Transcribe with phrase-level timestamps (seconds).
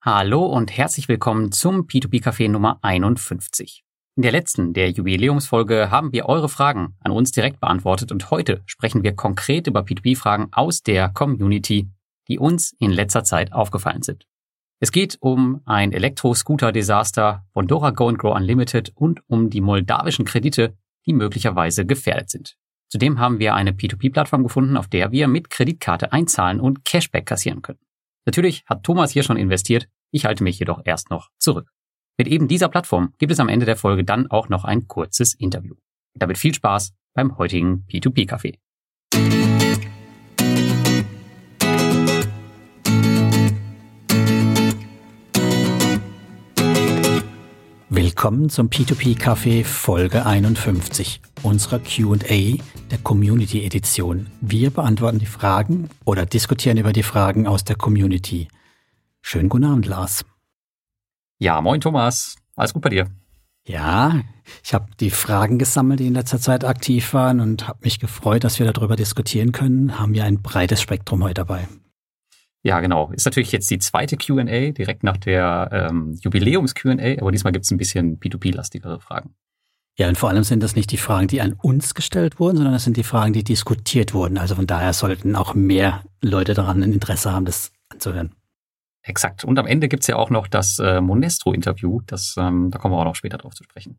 [0.00, 3.82] Hallo und herzlich willkommen zum P2P Café Nummer 51.
[4.14, 8.62] In der letzten, der Jubiläumsfolge, haben wir eure Fragen an uns direkt beantwortet und heute
[8.66, 11.90] sprechen wir konkret über P2P-Fragen aus der Community,
[12.28, 14.28] die uns in letzter Zeit aufgefallen sind.
[14.78, 20.78] Es geht um ein Elektro-Scooter-Desaster von Dora Go Grow Unlimited und um die moldawischen Kredite,
[21.06, 22.56] die möglicherweise gefährdet sind.
[22.88, 27.62] Zudem haben wir eine P2P-Plattform gefunden, auf der wir mit Kreditkarte einzahlen und Cashback kassieren
[27.62, 27.80] können.
[28.28, 31.70] Natürlich hat Thomas hier schon investiert, ich halte mich jedoch erst noch zurück.
[32.18, 35.32] Mit eben dieser Plattform gibt es am Ende der Folge dann auch noch ein kurzes
[35.32, 35.76] Interview.
[36.12, 38.58] Damit viel Spaß beim heutigen P2P-Café.
[48.00, 52.62] Willkommen zum P2P Café Folge 51 unserer Q&A
[52.92, 54.28] der Community Edition.
[54.40, 58.46] Wir beantworten die Fragen oder diskutieren über die Fragen aus der Community.
[59.20, 60.24] Schönen guten Abend, Lars.
[61.40, 62.36] Ja, moin Thomas.
[62.54, 63.08] Alles gut bei dir?
[63.66, 64.20] Ja,
[64.62, 68.44] ich habe die Fragen gesammelt, die in letzter Zeit aktiv waren und habe mich gefreut,
[68.44, 69.98] dass wir darüber diskutieren können.
[69.98, 71.66] Haben wir ein breites Spektrum heute dabei.
[72.62, 73.10] Ja, genau.
[73.12, 77.70] Ist natürlich jetzt die zweite QA, direkt nach der ähm, Jubiläums-QA, aber diesmal gibt es
[77.70, 79.34] ein bisschen P2P-lastigere Fragen.
[79.98, 82.72] Ja, und vor allem sind das nicht die Fragen, die an uns gestellt wurden, sondern
[82.72, 84.38] das sind die Fragen, die diskutiert wurden.
[84.38, 88.32] Also von daher sollten auch mehr Leute daran ein Interesse haben, das anzuhören.
[89.02, 89.44] Exakt.
[89.44, 92.00] Und am Ende gibt's ja auch noch das äh, Monestro-Interview.
[92.06, 93.98] Das, ähm, da kommen wir auch noch später drauf zu sprechen.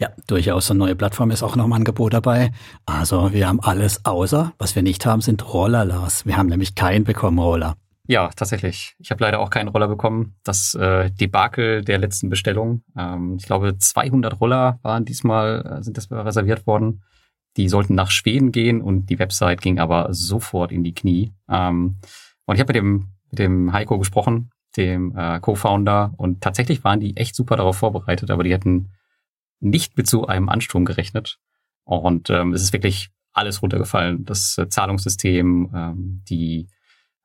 [0.00, 2.52] Ja, durchaus eine neue Plattform ist auch noch im Angebot dabei.
[2.86, 6.24] Also wir haben alles außer, was wir nicht haben, sind Roller, Lars.
[6.24, 7.76] Wir haben nämlich keinen bekommen, Roller.
[8.10, 8.96] Ja, tatsächlich.
[8.98, 10.34] Ich habe leider auch keinen Roller bekommen.
[10.42, 12.82] Das äh, Debakel der letzten Bestellung.
[12.96, 17.02] Ähm, ich glaube, 200 Roller waren diesmal, äh, sind das reserviert worden.
[17.58, 21.34] Die sollten nach Schweden gehen und die Website ging aber sofort in die Knie.
[21.50, 21.98] Ähm,
[22.46, 27.00] und ich habe mit dem, mit dem Heiko gesprochen, dem äh, Co-Founder, und tatsächlich waren
[27.00, 28.90] die echt super darauf vorbereitet, aber die hätten
[29.60, 31.38] nicht mit so einem Ansturm gerechnet.
[31.84, 34.24] Und ähm, es ist wirklich alles runtergefallen.
[34.24, 36.68] Das äh, Zahlungssystem, ähm, die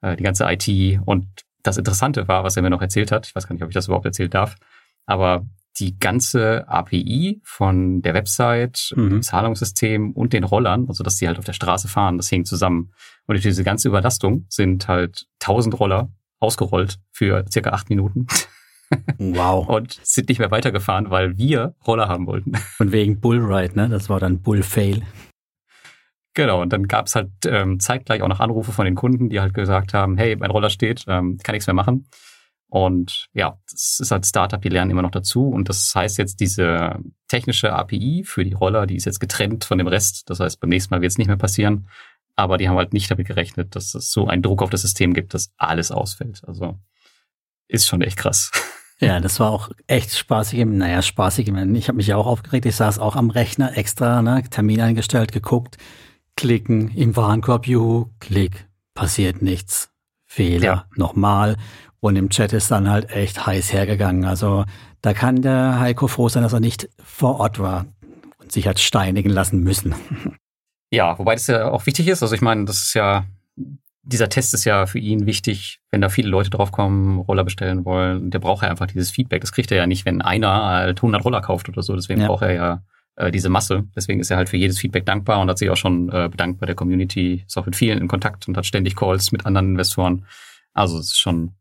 [0.03, 0.99] äh, die ganze IT.
[1.05, 1.27] Und
[1.63, 3.73] das Interessante war, was er mir noch erzählt hat, ich weiß gar nicht, ob ich
[3.73, 4.55] das überhaupt erzählt darf,
[5.05, 5.45] aber
[5.79, 9.09] die ganze API von der Website, mhm.
[9.09, 12.47] dem Zahlungssystem und den Rollern, also dass die halt auf der Straße fahren, das hängt
[12.47, 12.91] zusammen.
[13.25, 18.27] Und durch diese ganze Überlastung sind halt 1000 Roller ausgerollt für circa acht Minuten.
[19.17, 19.67] Wow.
[19.69, 22.51] und sind nicht mehr weitergefahren, weil wir Roller haben wollten.
[22.77, 23.89] Und wegen Bullride, ne?
[23.89, 25.01] Das war dann Bullfail.
[26.33, 29.39] Genau, und dann gab es halt ähm, zeitgleich auch noch Anrufe von den Kunden, die
[29.39, 32.07] halt gesagt haben, hey, mein Roller steht, ähm, kann nichts mehr machen.
[32.67, 35.47] Und ja, das ist halt Startup, die lernen immer noch dazu.
[35.47, 39.77] Und das heißt jetzt, diese technische API für die Roller, die ist jetzt getrennt von
[39.77, 40.27] dem Rest.
[40.27, 41.87] Das heißt, beim nächsten Mal wird es nicht mehr passieren.
[42.35, 45.13] Aber die haben halt nicht damit gerechnet, dass es so einen Druck auf das System
[45.13, 46.41] gibt, dass alles ausfällt.
[46.47, 46.79] Also
[47.67, 48.49] ist schon echt krass.
[48.99, 50.65] Ja, das war auch echt spaßig.
[50.65, 51.49] Naja, spaßig.
[51.49, 52.65] Ich habe mich ja auch aufgeregt.
[52.65, 55.77] Ich saß auch am Rechner extra, ne, Termin eingestellt, geguckt
[56.35, 59.89] klicken im Warenkorb, juhu, klick, passiert nichts.
[60.25, 60.85] Fehler, ja.
[60.95, 61.57] nochmal.
[61.99, 64.25] Und im Chat ist dann halt echt heiß hergegangen.
[64.25, 64.65] Also
[65.01, 67.85] da kann der Heiko froh sein, dass er nicht vor Ort war
[68.39, 69.95] und sich hat steinigen lassen müssen.
[70.93, 72.21] Ja, wobei das ja auch wichtig ist.
[72.21, 73.25] Also ich meine, das ist ja,
[74.03, 78.29] dieser Test ist ja für ihn wichtig, wenn da viele Leute draufkommen, Roller bestellen wollen.
[78.29, 79.41] Der braucht ja einfach dieses Feedback.
[79.41, 81.95] Das kriegt er ja nicht, wenn einer halt 100 Roller kauft oder so.
[81.95, 82.27] Deswegen ja.
[82.27, 82.83] braucht er ja
[83.15, 83.83] äh, diese Masse.
[83.95, 86.59] Deswegen ist er halt für jedes Feedback dankbar und hat sich auch schon äh, bedankt
[86.59, 89.69] bei der Community, ist auch mit vielen in Kontakt und hat ständig Calls mit anderen
[89.69, 90.25] Investoren.
[90.73, 91.53] Also es ist schon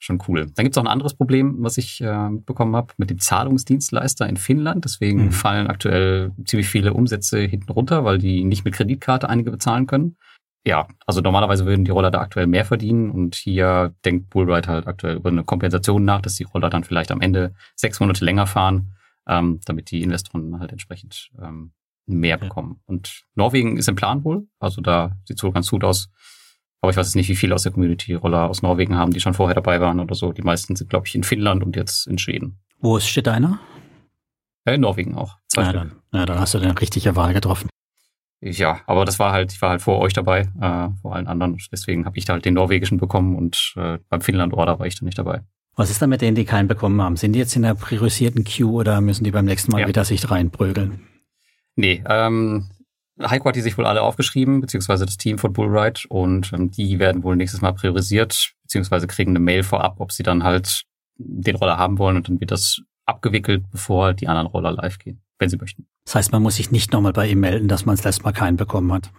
[0.00, 0.46] schon cool.
[0.54, 4.28] Dann gibt es auch ein anderes Problem, was ich äh, bekommen habe mit dem Zahlungsdienstleister
[4.28, 4.84] in Finnland.
[4.84, 5.32] Deswegen mhm.
[5.32, 10.16] fallen aktuell ziemlich viele Umsätze hinten runter, weil die nicht mit Kreditkarte einige bezahlen können.
[10.64, 14.86] Ja, also normalerweise würden die Roller da aktuell mehr verdienen und hier denkt Bullride halt
[14.86, 18.46] aktuell über eine Kompensation nach, dass die Roller dann vielleicht am Ende sechs Monate länger
[18.46, 18.94] fahren
[19.28, 21.72] ähm, damit die Investoren halt entsprechend ähm,
[22.06, 22.80] mehr bekommen.
[22.86, 26.08] Und Norwegen ist im Plan wohl, also da sieht es wohl ganz gut aus.
[26.80, 29.34] Aber ich weiß jetzt nicht, wie viele aus der Community-Roller aus Norwegen haben, die schon
[29.34, 30.32] vorher dabei waren oder so.
[30.32, 32.60] Die meisten sind, glaube ich, in Finnland und jetzt in Schweden.
[32.78, 33.58] Wo ist steht einer?
[34.64, 35.36] Ja, in Norwegen auch.
[35.48, 35.80] Zwei ja, Stück.
[36.12, 37.68] Dann, ja, dann hast du eine richtige Wahl getroffen.
[38.40, 41.58] Ja, aber das war halt, ich war halt vor euch dabei, äh, vor allen anderen.
[41.72, 45.06] Deswegen habe ich da halt den norwegischen bekommen und äh, beim Finnland-Order war ich dann
[45.06, 45.42] nicht dabei.
[45.78, 47.14] Was ist da mit denen, die keinen bekommen haben?
[47.14, 49.86] Sind die jetzt in der priorisierten Queue oder müssen die beim nächsten Mal ja.
[49.86, 51.06] wieder sich reinprügeln?
[51.76, 52.68] Nee, ähm,
[53.22, 56.98] Heiko hat die sich wohl alle aufgeschrieben, beziehungsweise das Team von Bullride und ähm, die
[56.98, 60.82] werden wohl nächstes Mal priorisiert, beziehungsweise kriegen eine Mail vorab, ob sie dann halt
[61.16, 65.22] den Roller haben wollen und dann wird das abgewickelt, bevor die anderen Roller live gehen,
[65.38, 65.86] wenn sie möchten.
[66.06, 68.32] Das heißt, man muss sich nicht nochmal bei ihm melden, dass man das letzte Mal
[68.32, 69.12] keinen bekommen hat.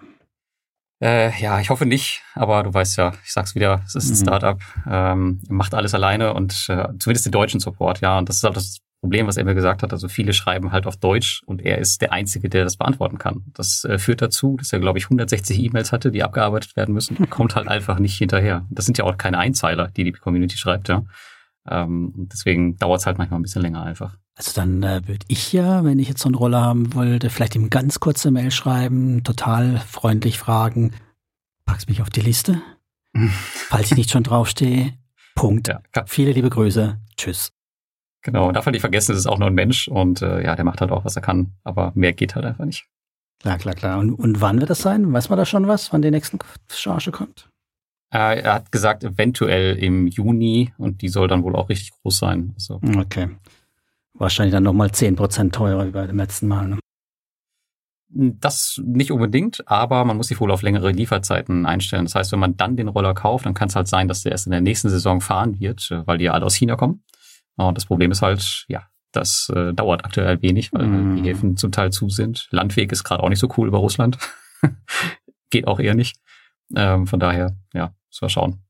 [1.01, 4.19] Äh, ja, ich hoffe nicht, aber du weißt ja, ich sag's wieder, es ist ein
[4.19, 4.22] mhm.
[4.22, 8.18] Startup, ähm, macht alles alleine und äh, zumindest den deutschen Support, ja.
[8.18, 9.94] Und das ist halt das Problem, was er mir gesagt hat.
[9.94, 13.46] Also viele schreiben halt auf Deutsch und er ist der Einzige, der das beantworten kann.
[13.54, 17.18] Das äh, führt dazu, dass er, glaube ich, 160 E-Mails hatte, die abgearbeitet werden müssen,
[17.30, 18.66] kommt halt einfach nicht hinterher.
[18.69, 21.04] Das sind ja auch keine Einzeiler, die die Community schreibt, ja.
[21.69, 24.18] Ähm, deswegen dauert es halt manchmal ein bisschen länger einfach.
[24.40, 27.56] Also dann äh, würde ich ja, wenn ich jetzt so einen Roller haben wollte, vielleicht
[27.58, 30.92] ihm ganz kurze Mail schreiben, total freundlich fragen,
[31.66, 32.62] packst mich auf die Liste?
[33.68, 34.94] Falls ich nicht schon draufstehe,
[35.36, 35.68] Punkt.
[35.68, 36.98] Ja, Viele liebe Grüße.
[37.18, 37.52] Tschüss.
[38.22, 40.56] Genau, und darf halt nicht vergessen, es ist auch nur ein Mensch und äh, ja,
[40.56, 42.88] der macht halt auch, was er kann, aber mehr geht halt einfach nicht.
[43.42, 44.00] Klar, klar, klar.
[44.00, 45.12] Und, und wann wird das sein?
[45.12, 46.38] Weiß man da schon was, wann die nächste
[46.70, 47.50] Charge kommt?
[48.14, 52.18] Äh, er hat gesagt, eventuell im Juni und die soll dann wohl auch richtig groß
[52.18, 52.52] sein.
[52.56, 52.82] Also.
[52.98, 53.30] Okay.
[54.19, 56.68] Wahrscheinlich dann nochmal 10% teurer wie bei dem letzten Mal.
[56.68, 56.80] Ne?
[58.12, 62.06] Das nicht unbedingt, aber man muss sich wohl auf längere Lieferzeiten einstellen.
[62.06, 64.33] Das heißt, wenn man dann den Roller kauft, dann kann es halt sein, dass der
[64.33, 67.04] erst in der nächsten Saison fahren wird, weil die ja alle aus China kommen.
[67.56, 71.16] Und das Problem ist halt, ja, das äh, dauert aktuell wenig, weil mm.
[71.18, 72.48] die Häfen zum Teil zu sind.
[72.51, 74.18] Landweg ist gerade auch nicht so cool über Russland.
[75.50, 76.18] Geht auch eher nicht.
[76.75, 78.63] Ähm, von daher, ja, müssen wir schauen.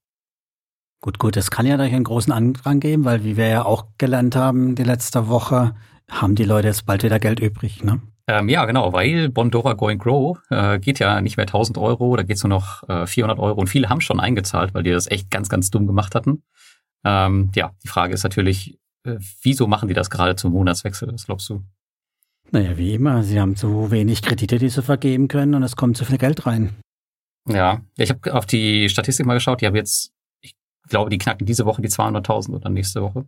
[1.01, 3.85] Gut, gut, es kann ja da einen großen Andrang geben, weil wie wir ja auch
[3.97, 5.75] gelernt haben die letzte Woche,
[6.09, 8.01] haben die Leute jetzt bald wieder Geld übrig, ne?
[8.27, 12.21] Ähm, ja, genau, weil Bondora Going Grow äh, geht ja nicht mehr 1000 Euro, da
[12.21, 15.31] geht's nur noch äh, 400 Euro und viele haben schon eingezahlt, weil die das echt
[15.31, 16.43] ganz, ganz dumm gemacht hatten.
[17.03, 21.25] Ähm, ja, die Frage ist natürlich, äh, wieso machen die das gerade zum Monatswechsel, was
[21.25, 21.63] glaubst du?
[22.51, 25.97] Naja, wie immer, sie haben zu wenig Kredite, die sie vergeben können und es kommt
[25.97, 26.75] zu viel Geld rein.
[27.47, 30.13] Ja, ich habe auf die Statistik mal geschaut, die haben jetzt
[30.89, 33.25] glaube, die knacken diese Woche die 200.000 oder nächste Woche.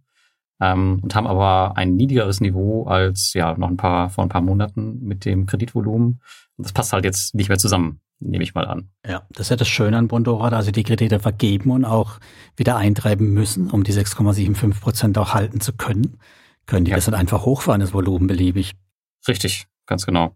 [0.60, 4.42] Ähm, und haben aber ein niedrigeres Niveau als ja noch ein paar vor ein paar
[4.42, 6.22] Monaten mit dem Kreditvolumen.
[6.58, 8.90] Und das passt halt jetzt nicht mehr zusammen, nehme ich mal an.
[9.08, 12.20] Ja, das ist ja das Schöne an Bondora, dass sie die Kredite vergeben und auch
[12.56, 16.20] wieder eintreiben müssen, um die 6,75 Prozent auch halten zu können.
[16.68, 16.98] Können die ja.
[16.98, 18.76] das dann einfach hochfahren, das Volumen beliebig.
[19.28, 20.36] Richtig, ganz genau.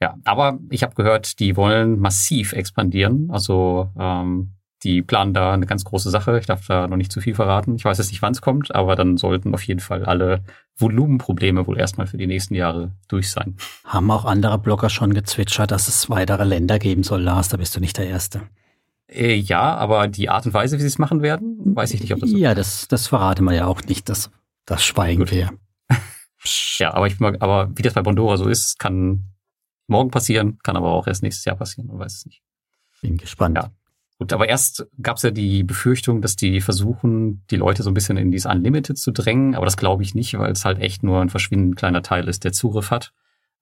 [0.00, 3.30] Ja, aber ich habe gehört, die wollen massiv expandieren.
[3.30, 6.38] Also ähm, die planen da eine ganz große Sache.
[6.38, 7.76] Ich darf da noch nicht zu viel verraten.
[7.76, 10.42] Ich weiß jetzt nicht, wann es kommt, aber dann sollten auf jeden Fall alle
[10.78, 13.56] Volumenprobleme wohl erstmal für die nächsten Jahre durch sein.
[13.84, 17.76] Haben auch andere Blogger schon gezwitschert, dass es weitere Länder geben soll, Lars, da bist
[17.76, 18.42] du nicht der Erste.
[19.06, 22.14] Äh, ja, aber die Art und Weise, wie sie es machen werden, weiß ich nicht,
[22.14, 24.30] ob das Ja, das, das verraten wir ja auch nicht, das,
[24.64, 25.32] das schweigen Gut.
[25.32, 25.50] wir.
[26.78, 29.24] ja, aber ich mag, aber wie das bei Bondora so ist, kann
[29.88, 32.42] morgen passieren, kann aber auch erst nächstes Jahr passieren, man weiß es nicht.
[33.02, 33.56] Bin gespannt.
[33.56, 33.70] Ja.
[34.20, 37.94] Gut, aber erst gab es ja die Befürchtung, dass die versuchen, die Leute so ein
[37.94, 41.02] bisschen in dieses Unlimited zu drängen, aber das glaube ich nicht, weil es halt echt
[41.02, 43.14] nur ein verschwindend kleiner Teil ist, der Zugriff hat.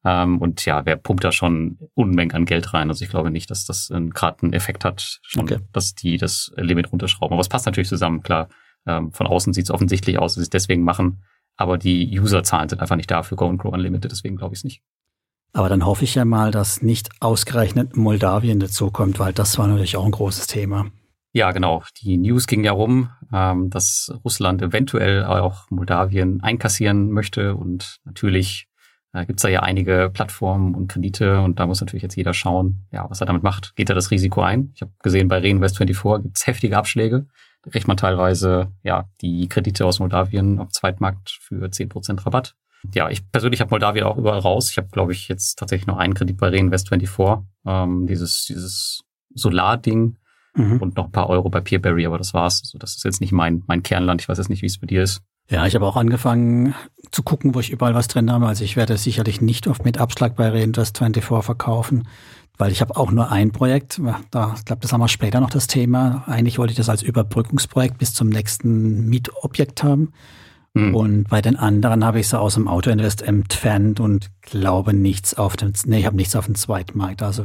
[0.05, 2.89] Ähm, und ja, wer pumpt da schon Unmengen an Geld rein?
[2.89, 5.59] Also ich glaube nicht, dass das gerade einen Effekt hat, schon, okay.
[5.73, 7.35] dass die das Limit runterschrauben.
[7.35, 8.49] Aber es passt natürlich zusammen, klar.
[8.85, 11.23] Ähm, von außen sieht es offensichtlich aus, dass sie es deswegen machen,
[11.57, 14.59] aber die Userzahlen sind einfach nicht da für Go and Grow Unlimited, deswegen glaube ich
[14.59, 14.83] es nicht.
[15.53, 19.97] Aber dann hoffe ich ja mal, dass nicht ausgerechnet Moldawien dazukommt, weil das war natürlich
[19.97, 20.87] auch ein großes Thema.
[21.33, 21.83] Ja, genau.
[22.03, 27.55] Die News ging ja rum, ähm, dass Russland eventuell auch Moldawien einkassieren möchte.
[27.55, 28.69] Und natürlich
[29.13, 32.35] äh, gibt es da ja einige Plattformen und Kredite und da muss natürlich jetzt jeder
[32.35, 33.75] schauen, ja, was er damit macht.
[33.77, 34.73] Geht er das Risiko ein?
[34.75, 37.27] Ich habe gesehen, bei Reinvest24 gibt es heftige Abschläge.
[37.63, 42.55] Da kriegt man teilweise ja die Kredite aus Moldawien auf Zweitmarkt für 10% Rabatt
[42.95, 44.71] ja, ich persönlich habe Moldawien auch überall raus.
[44.71, 49.03] Ich habe, glaube ich, jetzt tatsächlich noch einen Kredit bei Reinvest24, ähm, dieses, dieses
[49.35, 50.17] Solar-Ding
[50.55, 50.79] mhm.
[50.79, 52.61] und noch ein paar Euro bei Peerberry, aber das war's.
[52.65, 54.21] Also das ist jetzt nicht mein, mein Kernland.
[54.21, 55.23] Ich weiß jetzt nicht, wie es bei dir ist.
[55.51, 56.75] Ja, ich habe auch angefangen
[57.11, 58.47] zu gucken, wo ich überall was drin habe.
[58.47, 62.07] Also ich werde sicherlich nicht oft mit Abschlag bei Reinvest24 verkaufen,
[62.59, 64.01] weil ich habe auch nur ein Projekt.
[64.31, 66.25] Da, ich glaube, das haben wir später noch das Thema.
[66.27, 70.13] Eigentlich wollte ich das als Überbrückungsprojekt bis zum nächsten Mietobjekt haben.
[70.75, 70.95] Mhm.
[70.95, 75.57] Und bei den anderen habe ich sie aus dem Autoinvest entfernt und glaube nichts auf
[75.57, 77.23] dem, nee, ich habe nichts auf dem Zweitmarkt.
[77.23, 77.45] Also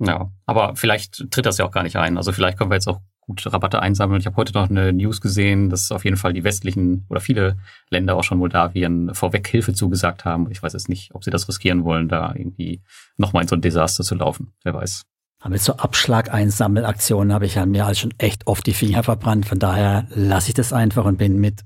[0.00, 2.16] ja, aber vielleicht tritt das ja auch gar nicht ein.
[2.16, 4.20] Also vielleicht können wir jetzt auch gute Rabatte einsammeln.
[4.20, 7.56] Ich habe heute noch eine News gesehen, dass auf jeden Fall die westlichen oder viele
[7.90, 10.50] Länder, auch schon Moldawien, vorweg Hilfe zugesagt haben.
[10.50, 12.82] Ich weiß jetzt nicht, ob sie das riskieren wollen, da irgendwie
[13.16, 14.52] nochmal in so ein Desaster zu laufen.
[14.62, 15.02] Wer weiß.
[15.40, 19.46] Aber mit so Abschlag-Einsammelaktionen habe ich ja mir als schon echt oft die Finger verbrannt.
[19.46, 21.60] Von daher lasse ich das einfach und bin mit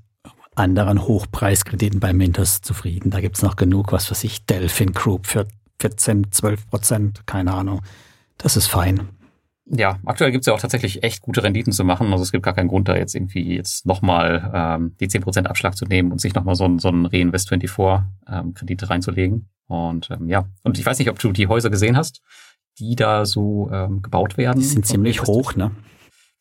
[0.55, 3.11] anderen Hochpreiskrediten bei Mintos zufrieden.
[3.11, 5.47] Da gibt es noch genug, was für sich, Delphin Group für
[5.79, 7.81] 14, 12 Prozent, keine Ahnung.
[8.37, 9.09] Das ist fein.
[9.71, 12.11] Ja, aktuell gibt es ja auch tatsächlich echt gute Renditen zu machen.
[12.11, 15.77] Also es gibt gar keinen Grund, da jetzt irgendwie jetzt nochmal ähm, die 10% Abschlag
[15.77, 19.49] zu nehmen und sich nochmal so, so ein Reinvest24 ähm, reinzulegen.
[19.67, 22.21] Und ähm, ja, und ich weiß nicht, ob du die Häuser gesehen hast.
[22.79, 24.59] die da so ähm, gebaut werden.
[24.59, 25.71] Die sind ziemlich hoch, ne?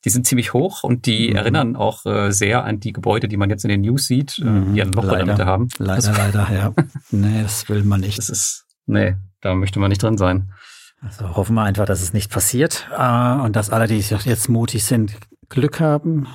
[0.04, 1.36] Die sind ziemlich hoch und die mhm.
[1.36, 4.44] erinnern auch äh, sehr an die Gebäude, die man jetzt in den News sieht, äh,
[4.44, 4.74] mhm.
[4.74, 5.68] die ein Loch in der Mitte haben.
[5.78, 6.72] Leider, das, leider, ja.
[7.10, 8.18] nee, das will man nicht.
[8.18, 10.52] Das ist, nee, da möchte man nicht drin sein.
[11.00, 14.84] Also hoffen wir einfach, dass es nicht passiert äh, und dass alle, die jetzt mutig
[14.84, 15.14] sind,
[15.48, 16.28] Glück haben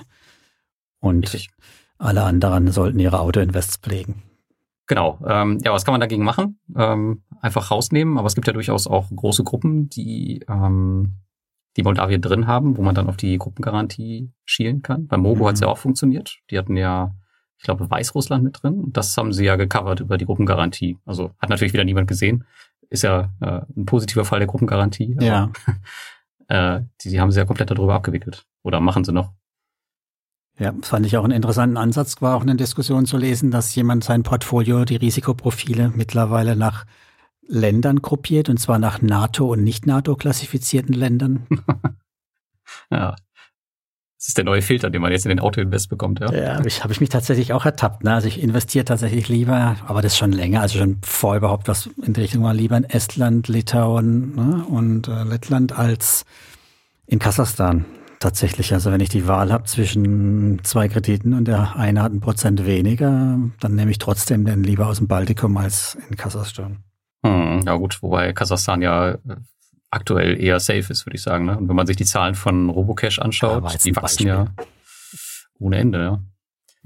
[0.99, 1.49] und Richtig.
[1.97, 4.23] alle anderen sollten ihre Autoinvests pflegen.
[4.87, 5.19] Genau.
[5.25, 6.59] Ähm, ja, was kann man dagegen machen?
[6.75, 11.15] Ähm, einfach rausnehmen, aber es gibt ja durchaus auch große Gruppen, die ähm,
[11.77, 15.07] die Moldawien drin haben, wo man dann auf die Gruppengarantie schielen kann.
[15.07, 15.47] Bei Mogo mhm.
[15.47, 16.37] hat es ja auch funktioniert.
[16.51, 17.15] Die hatten ja,
[17.57, 18.89] ich glaube, Weißrussland mit drin.
[18.93, 20.97] Das haben sie ja gecovert über die Gruppengarantie.
[21.05, 22.45] Also hat natürlich wieder niemand gesehen.
[22.89, 25.17] Ist ja äh, ein positiver Fall der Gruppengarantie.
[25.19, 25.51] ja.
[26.47, 28.45] äh, die, die haben sie ja komplett darüber abgewickelt.
[28.61, 29.33] Oder machen sie noch.
[30.59, 34.03] Ja, fand ich auch einen interessanten Ansatz, war auch eine Diskussion zu lesen, dass jemand
[34.03, 36.85] sein Portfolio, die Risikoprofile mittlerweile nach
[37.47, 41.47] Ländern gruppiert, und zwar nach NATO und nicht NATO klassifizierten Ländern.
[42.91, 43.15] ja.
[44.23, 46.31] Das ist der neue Filter, den man jetzt in den Autoinvest bekommt, ja.
[46.31, 48.05] Ja, habe ich, hab ich mich tatsächlich auch ertappt.
[48.05, 48.13] Ne?
[48.13, 52.13] Also ich investiere tatsächlich lieber, aber das schon länger, also schon vor überhaupt was in
[52.13, 54.65] die Richtung war, lieber in Estland, Litauen ne?
[54.65, 56.23] und äh, Lettland als
[57.05, 57.83] in Kasachstan
[58.23, 58.73] tatsächlich.
[58.73, 62.65] Also wenn ich die Wahl habe zwischen zwei Krediten und der eine hat ein Prozent
[62.65, 66.77] weniger, dann nehme ich trotzdem den lieber aus dem Baltikum als in Kasachstan.
[67.25, 69.17] Hm, ja gut, wobei Kasachstan ja äh,
[69.89, 71.45] aktuell eher safe ist, würde ich sagen.
[71.45, 71.57] Ne?
[71.57, 74.27] Und wenn man sich die Zahlen von Robocash anschaut, ja, die wachsen Beispiel.
[74.27, 74.47] ja
[75.63, 76.19] ohne Ende, ja.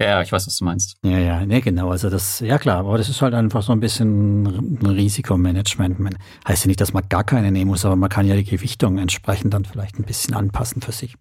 [0.00, 0.96] Ja, ich weiß, was du meinst.
[1.02, 1.90] Ja, ja, nee, genau.
[1.90, 4.46] Also das, ja klar, aber das ist halt einfach so ein bisschen
[4.80, 5.98] ein Risikomanagement.
[5.98, 6.16] Man,
[6.46, 8.98] heißt ja nicht, dass man gar keine nehmen muss, aber man kann ja die Gewichtung
[8.98, 11.16] entsprechend dann vielleicht ein bisschen anpassen für sich.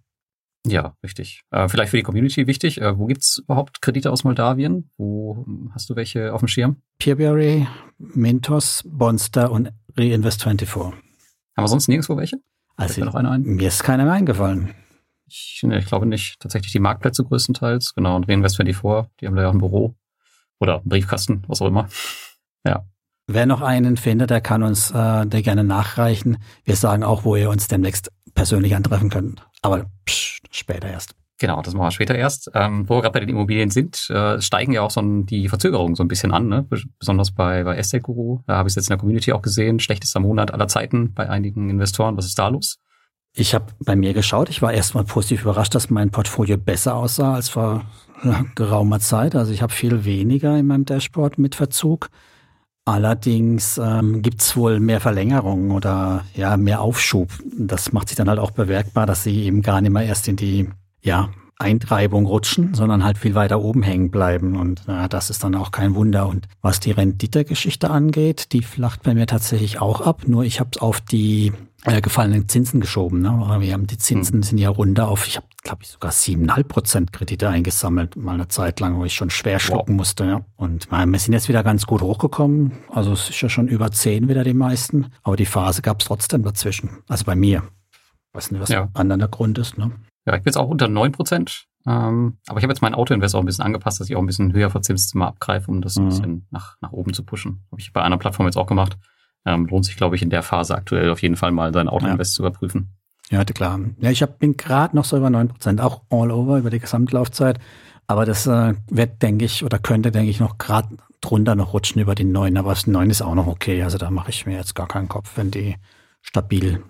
[0.67, 1.41] Ja, richtig.
[1.51, 2.81] Äh, vielleicht für die Community wichtig.
[2.81, 4.89] Äh, wo gibt's überhaupt Kredite aus Moldawien?
[4.97, 6.77] Wo hast du welche auf dem Schirm?
[7.00, 10.75] Peerberry, Mintos, Bonster und Reinvest24.
[10.77, 10.93] Haben
[11.55, 12.38] wir sonst nirgendwo welche?
[12.75, 13.41] Also noch eine ein?
[13.41, 14.74] mir ist keiner mehr eingefallen.
[15.25, 16.39] Ich, ne, ich glaube nicht.
[16.39, 17.95] Tatsächlich die Marktplätze größtenteils.
[17.95, 18.15] Genau.
[18.15, 19.95] Und Reinvest24, die haben da ja auch ein Büro.
[20.59, 21.88] Oder einen Briefkasten, was auch immer.
[22.65, 22.86] Ja.
[23.27, 26.38] Wer noch einen findet, der kann uns äh, der gerne nachreichen.
[26.63, 29.45] Wir sagen auch, wo ihr uns demnächst persönlich antreffen könnt.
[29.67, 31.15] Aber psch, später erst.
[31.39, 32.50] Genau, das machen wir später erst.
[32.55, 35.50] Ähm, wo wir gerade bei den Immobilien sind, äh, steigen ja auch so ein, die
[35.50, 36.65] Verzögerungen so ein bisschen an, ne?
[36.97, 38.39] besonders bei, bei Estate Guru.
[38.47, 39.79] Da habe ich es jetzt in der Community auch gesehen.
[39.79, 42.17] Schlechtester Monat aller Zeiten bei einigen Investoren.
[42.17, 42.79] Was ist da los?
[43.36, 44.50] Ich habe bei mir geschaut.
[44.50, 47.86] Ich war erstmal positiv überrascht, dass mein Portfolio besser aussah als vor
[48.55, 49.36] geraumer Zeit.
[49.36, 52.09] Also ich habe viel weniger in meinem Dashboard mit Verzug.
[52.88, 57.27] Allerdings ähm, gibt es wohl mehr Verlängerungen oder ja mehr Aufschub.
[57.58, 60.38] Das macht sich dann halt auch bemerkbar, dass sie eben gar nicht mehr erst in
[60.38, 60.70] die
[61.01, 61.27] ja,
[61.59, 64.57] Eintreibung rutschen, sondern halt viel weiter oben hängen bleiben.
[64.57, 66.27] Und na, das ist dann auch kein Wunder.
[66.27, 70.23] Und was die Rendite-Geschichte angeht, die flacht bei mir tatsächlich auch ab.
[70.27, 71.51] Nur ich habe es auf die
[71.83, 73.21] äh, gefallenen Zinsen geschoben.
[73.21, 73.57] Ne?
[73.59, 77.11] Wir haben die Zinsen sind ja runter auf, ich habe, glaube ich, sogar siebeneinhalb Prozent
[77.11, 79.97] Kredite eingesammelt, mal eine Zeit lang, wo ich schon schwer schlucken wow.
[79.97, 80.25] musste.
[80.25, 80.41] Ja.
[80.57, 82.73] Und äh, wir sind jetzt wieder ganz gut hochgekommen.
[82.89, 85.07] Also es ist ja schon über zehn wieder die meisten.
[85.23, 86.89] Aber die Phase gab es trotzdem dazwischen.
[87.07, 87.63] Also bei mir.
[88.33, 88.89] Weiß nicht, was ja.
[88.93, 89.77] anderen der Grund ist.
[89.77, 89.91] Ne?
[90.27, 91.67] Ja, ich bin jetzt auch unter neun Prozent.
[91.86, 94.25] Ähm, aber ich habe jetzt mein Autoinvest auch ein bisschen angepasst, dass ich auch ein
[94.25, 96.03] bisschen höher verzinst mal abgreife, um das mhm.
[96.03, 97.63] ein bisschen nach, nach oben zu pushen.
[97.72, 98.98] Habe ich bei einer Plattform jetzt auch gemacht.
[99.46, 102.34] Ähm, lohnt sich, glaube ich, in der Phase aktuell auf jeden Fall mal sein Autoinvest
[102.34, 102.36] ja.
[102.36, 102.98] zu überprüfen.
[103.29, 103.79] Ja, klar.
[104.00, 106.79] Ja, ich hab, bin gerade noch so über neun Prozent, auch all over über die
[106.79, 107.60] Gesamtlaufzeit.
[108.05, 112.01] Aber das äh, wird, denke ich, oder könnte, denke ich, noch gerade drunter noch rutschen
[112.01, 112.57] über die neun.
[112.57, 113.81] Aber das neun ist auch noch okay.
[113.84, 115.75] Also da mache ich mir jetzt gar keinen Kopf, wenn die
[116.22, 116.84] stabil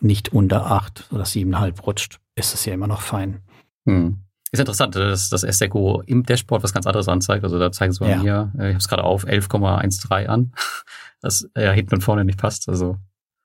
[0.00, 3.42] nicht unter acht oder siebeneinhalb rutscht, ist es ja immer noch fein.
[3.86, 4.18] Hm.
[4.52, 7.42] Ist interessant, dass das SDECO im Dashboard was ganz anderes anzeigt.
[7.42, 8.22] Also da zeigen sie bei ja.
[8.22, 10.52] mir, äh, ich habe es gerade auf, 11,13 an
[11.20, 12.68] das ja hinten und vorne nicht passt.
[12.68, 12.98] Also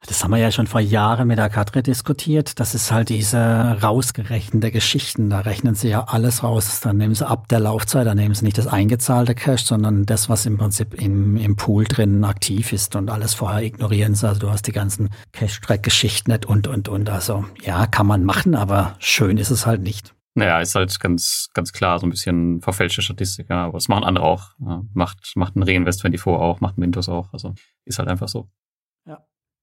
[0.07, 2.59] das haben wir ja schon vor Jahren mit der Kadre diskutiert.
[2.59, 3.37] Das ist halt diese
[3.83, 5.29] rausgerechnete Geschichten.
[5.29, 6.79] Da rechnen sie ja alles raus.
[6.81, 10.27] Dann nehmen sie ab der Laufzeit, dann nehmen sie nicht das eingezahlte Cash, sondern das,
[10.27, 14.27] was im Prinzip im, im Pool drin aktiv ist und alles vorher ignorieren sie.
[14.27, 17.09] Also du hast die ganzen Cash-Track-Geschichten und, und, und.
[17.09, 20.15] Also ja, kann man machen, aber schön ist es halt nicht.
[20.33, 24.05] Naja, ist halt ganz, ganz klar so ein bisschen verfälschte Statistik, ja, aber das machen
[24.05, 24.51] andere auch.
[24.59, 27.31] Ja, macht, macht ein Reinvest24 auch, macht ein Windows auch.
[27.33, 27.53] Also
[27.85, 28.49] ist halt einfach so.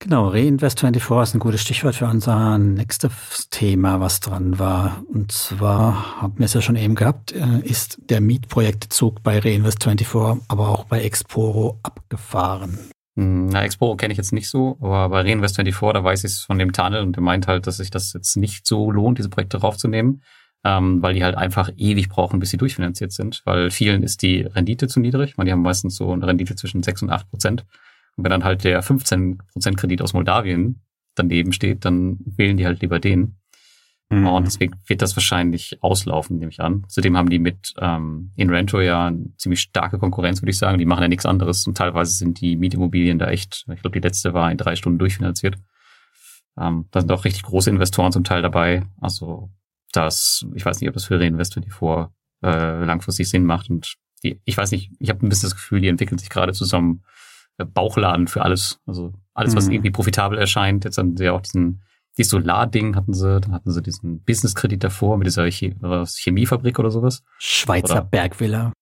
[0.00, 5.02] Genau, Reinvest24 ist ein gutes Stichwort für unser nächstes Thema, was dran war.
[5.12, 10.40] Und zwar, haben wir es ja schon eben gehabt, äh, ist der Mietprojektezug bei Reinvest24,
[10.46, 12.78] aber auch bei Exporo abgefahren.
[13.16, 16.40] Hm, na, Exporo kenne ich jetzt nicht so, aber bei Reinvest24, da weiß ich es
[16.42, 19.30] von dem Tunnel und der meint halt, dass sich das jetzt nicht so lohnt, diese
[19.30, 20.22] Projekte raufzunehmen
[20.64, 24.42] ähm, weil die halt einfach ewig brauchen, bis sie durchfinanziert sind, weil vielen ist die
[24.42, 25.36] Rendite zu niedrig.
[25.36, 27.64] Man, die haben meistens so eine Rendite zwischen 6 und 8 Prozent.
[28.18, 30.82] Und wenn dann halt der 15 Prozent Kredit aus Moldawien
[31.14, 33.38] daneben steht, dann wählen die halt lieber den.
[34.10, 34.26] Mhm.
[34.26, 36.84] Und deswegen wird das wahrscheinlich auslaufen, nehme ich an.
[36.88, 40.78] Zudem haben die mit ähm, Inrento ja eine ziemlich starke Konkurrenz, würde ich sagen.
[40.78, 44.06] Die machen ja nichts anderes und teilweise sind die Mietimmobilien da echt, ich glaube, die
[44.06, 45.56] letzte war in drei Stunden durchfinanziert.
[46.58, 48.82] Ähm, da sind auch richtig große Investoren zum Teil dabei.
[49.00, 49.48] Also
[49.92, 53.70] das, ich weiß nicht, ob das für Reinvestor die vor äh, langfristig Sinn macht.
[53.70, 53.94] Und
[54.24, 57.04] die, ich weiß nicht, ich habe ein bisschen das Gefühl, die entwickeln sich gerade zusammen
[57.64, 58.80] Bauchladen für alles.
[58.86, 59.74] Also alles, was mhm.
[59.74, 60.84] irgendwie profitabel erscheint.
[60.84, 61.82] Jetzt haben sie ja auch diesen
[62.18, 67.22] dieses Solar-Ding hatten sie, dann hatten sie diesen Business-Kredit davor mit dieser Chemiefabrik oder sowas.
[67.38, 68.72] Schweizer oder, Bergvilla.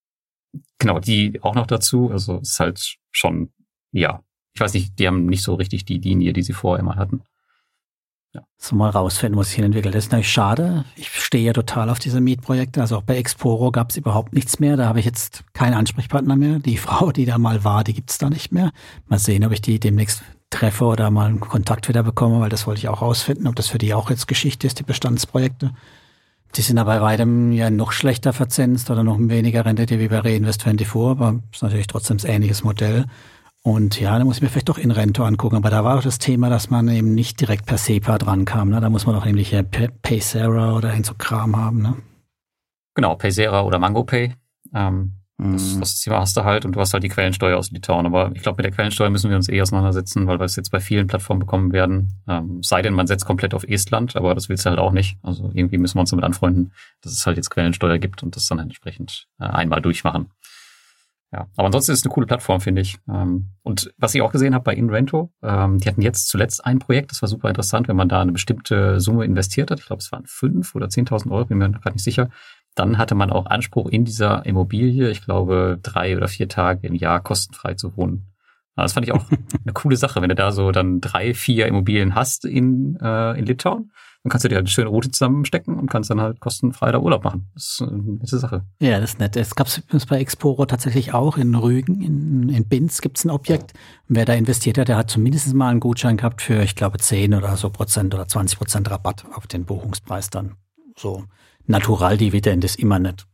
[0.78, 2.10] Genau, die auch noch dazu.
[2.10, 3.52] Also ist halt schon,
[3.92, 4.22] ja,
[4.54, 7.22] ich weiß nicht, die haben nicht so richtig die Linie, die sie vorher mal hatten.
[8.58, 9.94] So mal rausfinden, was sich entwickelt.
[9.94, 10.84] Das ist natürlich schade.
[10.96, 12.80] Ich stehe ja total auf diese Mietprojekte.
[12.80, 14.76] Also auch bei Exporo gab es überhaupt nichts mehr.
[14.76, 16.58] Da habe ich jetzt keinen Ansprechpartner mehr.
[16.58, 18.72] Die Frau, die da mal war, die gibt es da nicht mehr.
[19.08, 22.66] Mal sehen, ob ich die demnächst treffe oder mal einen Kontakt wieder bekomme, weil das
[22.66, 25.72] wollte ich auch rausfinden, ob das für die auch jetzt Geschichte ist, die Bestandsprojekte.
[26.54, 30.20] Die sind aber bei weitem ja noch schlechter verzinst oder noch weniger Rendite wie bei
[30.20, 33.06] Reinvest24, aber ist natürlich trotzdem ein ähnliches Modell.
[33.66, 35.56] Und ja, da muss ich mir vielleicht doch in Rento angucken.
[35.56, 38.70] Aber da war auch das Thema, dass man eben nicht direkt per SEPA dran kam.
[38.70, 38.80] Ne?
[38.80, 41.82] Da muss man doch nämlich ja Paysera oder ein so Kram haben.
[41.82, 41.96] Ne?
[42.94, 44.34] Genau, Paysera oder MangoPay.
[44.72, 45.80] Ähm, das, mhm.
[45.80, 48.06] das Thema hast du halt und du hast halt die Quellensteuer aus Litauen.
[48.06, 50.70] Aber ich glaube, mit der Quellensteuer müssen wir uns eh auseinandersetzen, weil wir es jetzt
[50.70, 52.22] bei vielen Plattformen bekommen werden.
[52.28, 55.18] Ähm, sei denn, man setzt komplett auf Estland, aber das willst du halt auch nicht.
[55.24, 56.70] Also irgendwie müssen wir uns damit anfreunden,
[57.02, 60.30] dass es halt jetzt Quellensteuer gibt und das dann entsprechend äh, einmal durchmachen.
[61.32, 62.98] Ja, aber ansonsten ist es eine coole Plattform, finde ich.
[63.08, 66.78] Ähm, und was ich auch gesehen habe bei InRento, ähm, die hatten jetzt zuletzt ein
[66.78, 69.80] Projekt, das war super interessant, wenn man da eine bestimmte Summe investiert hat.
[69.80, 72.30] Ich glaube, es waren fünf oder zehntausend Euro, bin mir gerade nicht sicher.
[72.76, 76.94] Dann hatte man auch Anspruch in dieser Immobilie, ich glaube, drei oder vier Tage im
[76.94, 78.28] Jahr kostenfrei zu wohnen.
[78.76, 79.24] Das fand ich auch
[79.64, 83.46] eine coole Sache, wenn du da so dann drei, vier Immobilien hast in, äh, in
[83.46, 83.90] Litauen
[84.26, 86.98] dann kannst du dir halt eine schöne Route zusammenstecken und kannst dann halt kostenfrei da
[86.98, 87.48] Urlaub machen.
[87.54, 88.64] Das ist eine nette Sache.
[88.80, 89.36] Ja, das ist nett.
[89.36, 93.30] Es gab es bei Exporo tatsächlich auch in Rügen, in, in Binz gibt es ein
[93.30, 93.74] Objekt.
[94.08, 96.98] Und wer da investiert hat, der hat zumindest mal einen Gutschein gehabt für, ich glaube,
[96.98, 100.56] 10 oder so Prozent oder 20 Prozent Rabatt auf den Buchungspreis dann.
[100.98, 101.22] So
[101.66, 103.26] Naturaldividend ist immer nett.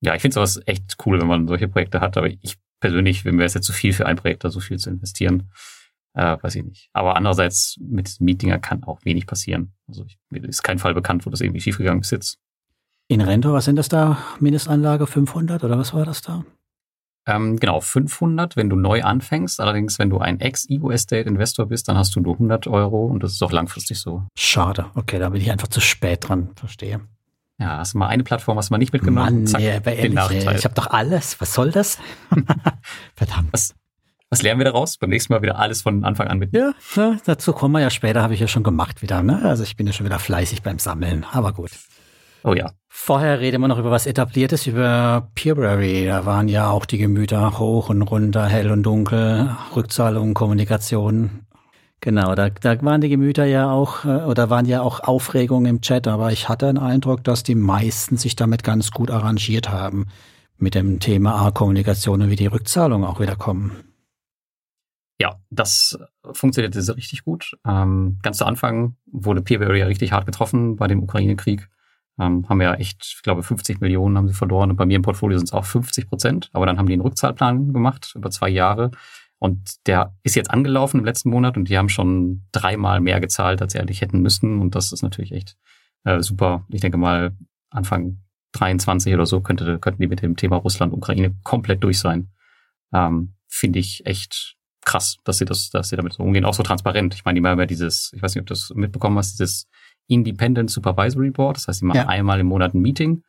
[0.00, 3.36] Ja, ich finde sowas echt cool, wenn man solche Projekte hat, aber ich persönlich, wenn
[3.38, 5.50] wäre es jetzt zu viel für ein Projekt, da so viel zu investieren
[6.14, 6.88] äh, weiß ich nicht.
[6.92, 9.72] Aber andererseits mit Meetinger kann auch wenig passieren.
[9.88, 12.38] Also ich, mir ist kein Fall bekannt, wo das irgendwie schiefgegangen ist jetzt.
[13.08, 14.18] In Rento, was sind das da?
[14.40, 16.44] Mindestanlage 500 oder was war das da?
[17.26, 19.60] Ähm, genau, 500, wenn du neu anfängst.
[19.60, 23.42] Allerdings, wenn du ein Ex-Evo-Estate-Investor bist, dann hast du nur 100 Euro und das ist
[23.42, 24.24] auch langfristig so.
[24.36, 24.86] Schade.
[24.94, 26.50] Okay, da bin ich einfach zu spät dran.
[26.56, 27.00] Verstehe.
[27.58, 29.36] Ja, hast du mal eine Plattform, hast du mal nicht mitgenommen.
[29.36, 31.40] Mann, Zack, nee, aber ehrlich, ich habe doch alles.
[31.40, 31.98] Was soll das?
[33.14, 33.52] Verdammt.
[33.52, 33.74] Was,
[34.34, 34.96] was lernen wir daraus?
[34.96, 36.52] Beim nächsten Mal wieder alles von Anfang an mit.
[36.52, 39.22] Ja, ja dazu kommen wir ja später, habe ich ja schon gemacht wieder.
[39.22, 39.40] Ne?
[39.44, 41.70] Also ich bin ja schon wieder fleißig beim Sammeln, aber gut.
[42.42, 42.72] Oh ja.
[42.88, 46.06] Vorher reden wir noch über was Etabliertes, über Peerberry.
[46.06, 51.46] Da waren ja auch die Gemüter hoch und runter, hell und dunkel, Rückzahlung, Kommunikation.
[52.00, 55.80] Genau, da, da waren die Gemüter ja auch, äh, oder waren ja auch Aufregungen im
[55.80, 60.06] Chat, aber ich hatte den Eindruck, dass die meisten sich damit ganz gut arrangiert haben
[60.58, 63.93] mit dem Thema A-Kommunikation und wie die Rückzahlungen auch wieder kommen.
[65.20, 65.98] Ja, das
[66.32, 67.56] funktionierte so richtig gut.
[67.66, 71.68] Ähm, ganz zu Anfang wurde Peerberry ja richtig hart getroffen bei dem Ukraine-Krieg.
[72.18, 75.02] Ähm, haben ja echt, ich glaube, 50 Millionen haben sie verloren und bei mir im
[75.02, 76.50] Portfolio sind es auch 50 Prozent.
[76.52, 78.90] Aber dann haben die einen Rückzahlplan gemacht über zwei Jahre
[79.38, 83.62] und der ist jetzt angelaufen im letzten Monat und die haben schon dreimal mehr gezahlt,
[83.62, 85.56] als sie eigentlich hätten müssen und das ist natürlich echt
[86.04, 86.64] äh, super.
[86.70, 87.36] Ich denke mal,
[87.70, 88.18] Anfang
[88.52, 92.30] 23 oder so könnte, könnten die mit dem Thema Russland-Ukraine komplett durch sein.
[92.92, 94.53] Ähm, Finde ich echt
[94.84, 97.14] krass, dass sie das, dass sie damit so umgehen, auch so transparent.
[97.14, 99.68] Ich meine, die haben ja dieses, ich weiß nicht, ob du das mitbekommen hast, dieses
[100.06, 101.56] Independent Supervisory Board.
[101.56, 102.08] Das heißt, die machen ja.
[102.08, 103.22] einmal im Monat ein Meeting.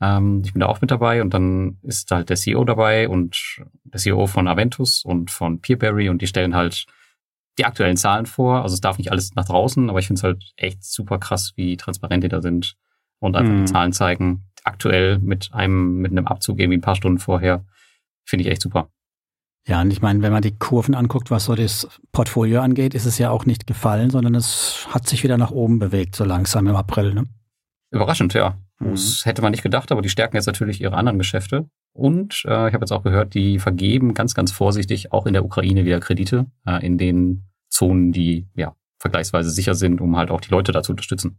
[0.00, 3.62] Ähm, ich bin da auch mit dabei und dann ist halt der CEO dabei und
[3.84, 6.86] der CEO von Aventus und von Peerberry und die stellen halt
[7.58, 8.62] die aktuellen Zahlen vor.
[8.62, 11.52] Also es darf nicht alles nach draußen, aber ich finde es halt echt super krass,
[11.56, 12.76] wie transparent die da sind
[13.18, 13.66] und einfach mhm.
[13.66, 14.46] die Zahlen zeigen.
[14.64, 17.64] Aktuell mit einem, mit einem Abzug irgendwie ein paar Stunden vorher.
[18.24, 18.90] Finde ich echt super.
[19.66, 23.04] Ja, und ich meine, wenn man die Kurven anguckt, was so das Portfolio angeht, ist
[23.04, 26.66] es ja auch nicht gefallen, sondern es hat sich wieder nach oben bewegt, so langsam
[26.66, 27.14] im April.
[27.14, 27.26] Ne?
[27.90, 28.56] Überraschend, ja.
[28.78, 28.92] Mhm.
[28.92, 31.68] Das hätte man nicht gedacht, aber die stärken jetzt natürlich ihre anderen Geschäfte.
[31.92, 35.44] Und äh, ich habe jetzt auch gehört, die vergeben ganz, ganz vorsichtig auch in der
[35.44, 40.40] Ukraine wieder Kredite äh, in den Zonen, die ja vergleichsweise sicher sind, um halt auch
[40.40, 41.38] die Leute da zu unterstützen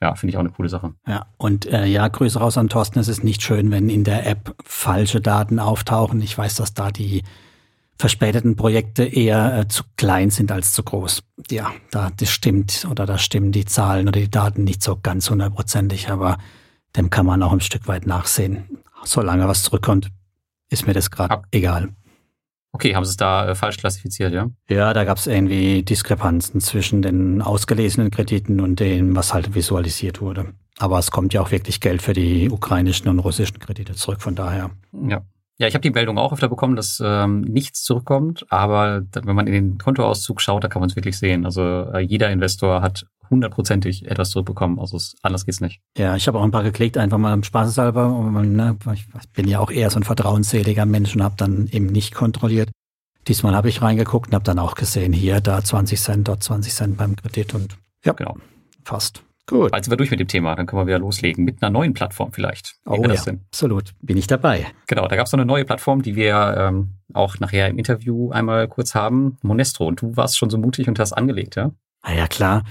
[0.00, 0.94] ja, finde ich auch eine coole Sache.
[1.06, 2.98] Ja, und äh, ja, Grüße raus an Thorsten.
[2.98, 6.20] Es ist nicht schön, wenn in der App falsche Daten auftauchen.
[6.20, 7.24] Ich weiß, dass da die
[7.98, 11.24] verspäteten Projekte eher äh, zu klein sind als zu groß.
[11.50, 15.28] Ja, da das stimmt oder da stimmen die Zahlen oder die Daten nicht so ganz
[15.30, 16.38] hundertprozentig, aber
[16.96, 18.78] dem kann man auch ein Stück weit nachsehen.
[19.04, 20.10] Solange was zurückkommt,
[20.70, 21.88] ist mir das gerade egal.
[22.78, 24.50] Okay, haben Sie es da äh, falsch klassifiziert, ja?
[24.70, 30.20] Ja, da gab es irgendwie Diskrepanzen zwischen den ausgelesenen Krediten und dem, was halt visualisiert
[30.20, 30.54] wurde.
[30.78, 34.36] Aber es kommt ja auch wirklich Geld für die ukrainischen und russischen Kredite zurück, von
[34.36, 34.70] daher.
[34.92, 35.22] Ja.
[35.60, 39.48] Ja, ich habe die Meldung auch öfter bekommen, dass ähm, nichts zurückkommt, aber wenn man
[39.48, 41.44] in den Kontoauszug schaut, da kann man es wirklich sehen.
[41.44, 44.78] Also äh, jeder Investor hat hundertprozentig etwas zurückbekommen.
[44.78, 45.80] Also es, anders geht's nicht.
[45.96, 48.08] Ja, ich habe auch ein paar geklickt, einfach mal im Spaßeshalber.
[48.42, 52.14] Ne, ich bin ja auch eher so ein vertrauensseliger Mensch und habe dann eben nicht
[52.14, 52.70] kontrolliert.
[53.26, 56.72] Diesmal habe ich reingeguckt und habe dann auch gesehen, hier, da 20 Cent, dort 20
[56.72, 58.36] Cent beim Kredit und ja, genau.
[58.84, 59.22] Fast.
[59.48, 59.72] Gut.
[59.72, 61.44] Also sind wir durch mit dem Thema, dann können wir wieder loslegen.
[61.44, 62.76] Mit einer neuen Plattform vielleicht.
[62.84, 63.14] Wie oh ja,
[63.50, 63.94] absolut.
[64.02, 64.66] Bin ich dabei.
[64.86, 68.30] Genau, da gab es noch eine neue Plattform, die wir ähm, auch nachher im Interview
[68.30, 69.38] einmal kurz haben.
[69.42, 69.86] Monestro.
[69.86, 71.70] Und du warst schon so mutig und hast angelegt, ja?
[72.02, 72.62] Ah ja, klar.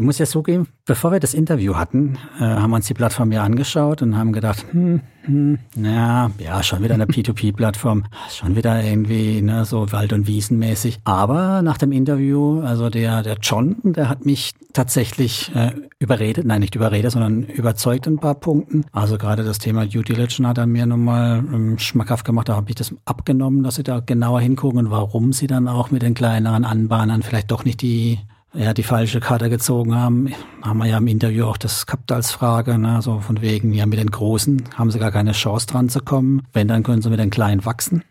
[0.00, 3.32] Ich muss ja zugeben, bevor wir das Interview hatten, äh, haben wir uns die Plattform
[3.32, 8.80] ja angeschaut und haben gedacht, hm, hm, ja, ja, schon wieder eine P2P-Plattform, schon wieder
[8.80, 11.00] irgendwie ne, so Wald- und Wiesenmäßig.
[11.02, 16.60] Aber nach dem Interview, also der, der John, der hat mich tatsächlich äh, überredet, nein,
[16.60, 18.84] nicht überredet, sondern überzeugt in ein paar Punkten.
[18.92, 22.68] Also gerade das Thema Due Diligence hat er mir nochmal ähm, schmackhaft gemacht, da habe
[22.68, 26.14] ich das abgenommen, dass sie da genauer hingucken und warum sie dann auch mit den
[26.14, 28.20] kleineren Anbahnern vielleicht doch nicht die
[28.54, 30.32] ja, die falsche Karte gezogen haben,
[30.62, 33.02] haben wir ja im Interview auch das gehabt als Frage, ne?
[33.02, 36.42] so von wegen, ja, mit den Großen haben sie gar keine Chance dran zu kommen.
[36.52, 38.02] Wenn, dann können sie mit den Kleinen wachsen.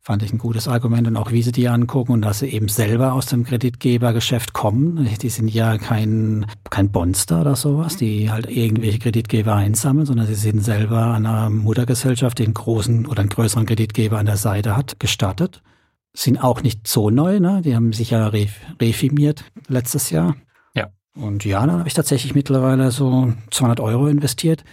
[0.00, 2.68] Fand ich ein gutes Argument und auch wie sie die angucken und dass sie eben
[2.68, 5.06] selber aus dem Kreditgebergeschäft kommen.
[5.20, 10.34] Die sind ja kein, kein Bonster oder sowas, die halt irgendwelche Kreditgeber einsammeln, sondern sie
[10.34, 14.98] sind selber einer Muttergesellschaft, die einen großen oder einen größeren Kreditgeber an der Seite hat,
[15.00, 15.62] gestartet
[16.12, 17.62] sind auch nicht so neu, ne?
[17.62, 18.48] Die haben sich ja re
[18.80, 20.36] refirmiert letztes Jahr.
[20.74, 20.88] Ja.
[21.14, 24.64] Und ja, dann habe ich tatsächlich mittlerweile so 200 Euro investiert.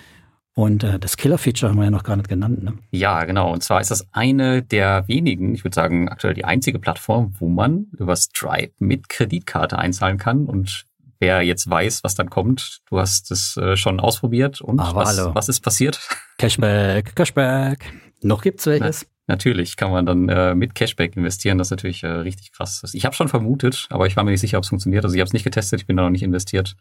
[0.57, 2.63] Und äh, das Killer-Feature haben wir ja noch gar nicht genannt.
[2.63, 2.75] Ne?
[2.91, 3.51] Ja, genau.
[3.51, 7.49] Und zwar ist das eine der wenigen, ich würde sagen aktuell die einzige Plattform, wo
[7.49, 10.45] man über Stripe mit Kreditkarte einzahlen kann.
[10.45, 10.85] Und
[11.19, 14.61] wer jetzt weiß, was dann kommt, du hast es äh, schon ausprobiert.
[14.61, 15.35] Und Aber was, hallo.
[15.35, 15.99] was ist passiert?
[16.37, 17.91] Cashback, Cashback.
[18.21, 19.05] Noch gibt's welches?
[19.27, 21.57] Natürlich kann man dann äh, mit Cashback investieren.
[21.57, 22.83] Das ist natürlich äh, richtig krass.
[22.93, 25.03] Ich habe schon vermutet, aber ich war mir nicht sicher, ob es funktioniert.
[25.03, 26.75] Also ich habe es nicht getestet, ich bin da noch nicht investiert.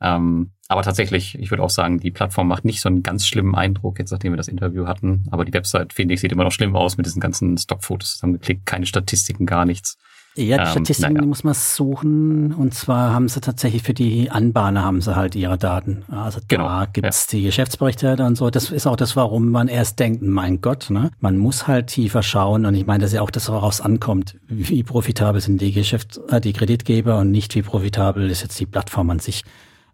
[0.00, 3.54] Ähm, aber tatsächlich, ich würde auch sagen, die Plattform macht nicht so einen ganz schlimmen
[3.54, 5.26] Eindruck, jetzt nachdem wir das Interview hatten.
[5.30, 8.66] Aber die Website, finde ich, sieht immer noch schlimm aus mit diesen ganzen Stockfotos zusammengeklickt.
[8.66, 9.98] Keine Statistiken, gar nichts.
[10.34, 11.26] Ja, die ähm, Statistiken naja.
[11.26, 12.54] muss man suchen.
[12.54, 16.04] Und zwar haben sie tatsächlich für die Anbahner haben sie halt ihre Daten.
[16.08, 16.66] Also genau.
[16.68, 17.38] da gibt's ja.
[17.38, 18.50] die Geschäftsberichte und so.
[18.50, 21.10] Das ist auch das, warum man erst denkt, mein Gott, ne?
[21.20, 22.64] Man muss halt tiefer schauen.
[22.64, 24.36] Und ich meine, das ist ja auch das, woraus ankommt.
[24.48, 28.66] Wie profitabel sind die Geschäfts-, äh, die Kreditgeber und nicht wie profitabel ist jetzt die
[28.66, 29.44] Plattform an sich.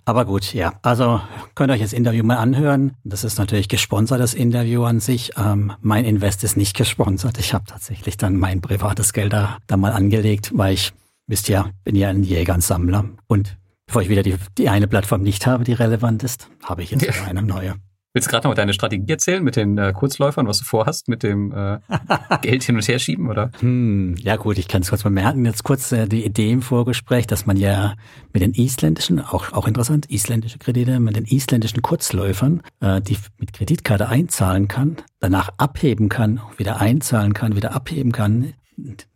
[0.08, 0.72] Aber gut, ja.
[0.80, 1.20] Also
[1.54, 2.92] könnt ihr euch das Interview mal anhören.
[3.04, 5.32] Das ist natürlich gesponsert, das Interview an sich.
[5.36, 7.36] Ähm, mein Invest ist nicht gesponsert.
[7.36, 10.94] Ich habe tatsächlich dann mein privates Geld da, da mal angelegt, weil ich,
[11.26, 13.04] wisst ihr, bin ja ein Jäger und Sammler.
[13.26, 16.90] Und bevor ich wieder die, die eine Plattform nicht habe, die relevant ist, habe ich
[16.90, 17.74] jetzt wieder eine neue.
[18.14, 21.22] Willst du gerade noch deine Strategie erzählen mit den äh, Kurzläufern, was du vorhast mit
[21.22, 21.78] dem äh,
[22.42, 23.50] Geld hin und her schieben, oder?
[23.60, 25.44] Hm, ja gut, ich kann es kurz mal merken.
[25.44, 27.94] Jetzt kurz äh, die Idee im Vorgespräch, dass man ja
[28.32, 33.52] mit den isländischen, auch, auch interessant, isländische Kredite, mit den isländischen Kurzläufern, äh, die mit
[33.52, 38.54] Kreditkarte einzahlen kann, danach abheben kann, wieder einzahlen kann, wieder abheben kann.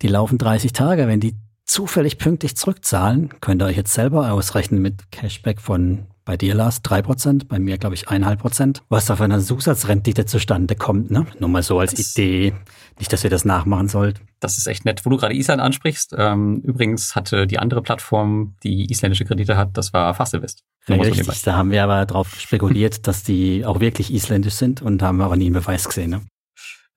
[0.02, 1.08] Die laufen 30 Tage.
[1.08, 6.36] Wenn die zufällig pünktlich zurückzahlen, könnt ihr euch jetzt selber ausrechnen mit Cashback von bei
[6.36, 8.82] dir, Lars, drei Prozent, bei mir, glaube ich, eineinhalb Prozent.
[8.88, 11.26] Was da für eine Zusatzrendite zustande kommt, ne?
[11.38, 12.54] Nur mal so als das Idee.
[12.98, 14.20] Nicht, dass ihr das nachmachen sollt.
[14.40, 15.04] Das ist echt nett.
[15.04, 19.76] Wo du gerade Island ansprichst, ähm, übrigens hatte die andere Plattform, die isländische Kredite hat,
[19.76, 20.62] das war Fastinvest.
[20.86, 25.02] Ja, richtig, da haben wir aber darauf spekuliert, dass die auch wirklich isländisch sind und
[25.02, 26.22] haben aber nie einen Beweis gesehen, ne?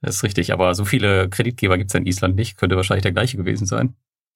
[0.02, 2.58] Das ist richtig, aber so viele Kreditgeber gibt es in Island nicht.
[2.58, 3.96] Könnte wahrscheinlich der gleiche gewesen sein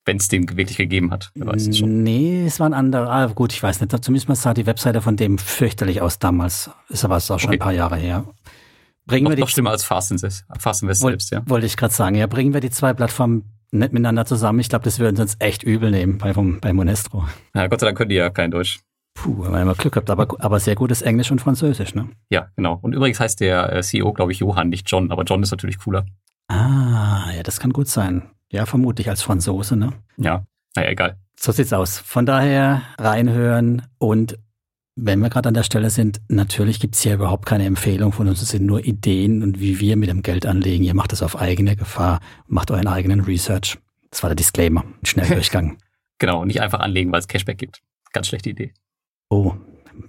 [0.10, 1.30] wenn es den wirklich gegeben hat.
[1.36, 2.02] Wer weiß es schon.
[2.02, 3.12] Nee, es war ein anderer.
[3.12, 4.04] Ah, gut, ich weiß nicht.
[4.04, 6.72] Zumindest sah die Webseite von dem fürchterlich aus damals.
[6.90, 7.54] Ist aber auch schon okay.
[7.54, 8.26] ein paar Jahre her.
[9.06, 11.44] Bringen noch, wir die, noch schlimmer als Fast Invest, Fast Invest wollt, selbst, ja.
[11.46, 12.16] Wollte ich gerade sagen.
[12.16, 14.60] Ja, bringen wir die zwei Plattformen nicht miteinander zusammen.
[14.60, 17.26] Ich glaube, das würden sie uns echt übel nehmen bei, vom, bei Monestro.
[17.54, 18.80] Ja, Gott sei Dank können die ja kein Deutsch.
[19.14, 22.10] Puh, wenn man Glück gehabt, aber, aber sehr gutes Englisch und Französisch, ne?
[22.30, 22.80] Ja, genau.
[22.82, 25.78] Und übrigens heißt der äh, CEO, glaube ich, Johann, nicht John, aber John ist natürlich
[25.78, 26.06] cooler.
[26.48, 28.24] Ah, ja, das kann gut sein.
[28.52, 29.94] Ja, vermutlich als Franzose, ne?
[30.18, 30.44] Ja,
[30.76, 31.18] naja, egal.
[31.40, 32.00] So sieht's aus.
[32.00, 34.38] Von daher reinhören und
[34.96, 38.42] wenn wir gerade an der Stelle sind, natürlich gibt's hier überhaupt keine Empfehlung von uns.
[38.42, 40.84] Es sind nur Ideen und wie wir mit dem Geld anlegen.
[40.84, 43.78] Ihr macht das auf eigene Gefahr, macht euren eigenen Research.
[44.12, 44.84] Das war der Disclaimer.
[45.04, 45.78] Schnelldurchgang.
[46.20, 47.82] genau, nicht einfach anlegen, weil es Cashback gibt.
[48.12, 48.74] Ganz schlechte Idee.
[49.30, 49.54] Oh,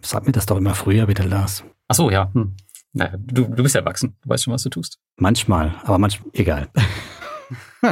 [0.02, 1.62] sag mir das doch immer früher, bitte, Lars.
[1.86, 2.30] Ach so, ja.
[2.34, 2.56] Hm.
[2.92, 4.16] Naja, du, du bist erwachsen.
[4.22, 4.98] Du weißt schon, was du tust.
[5.16, 6.68] Manchmal, aber manchmal, egal.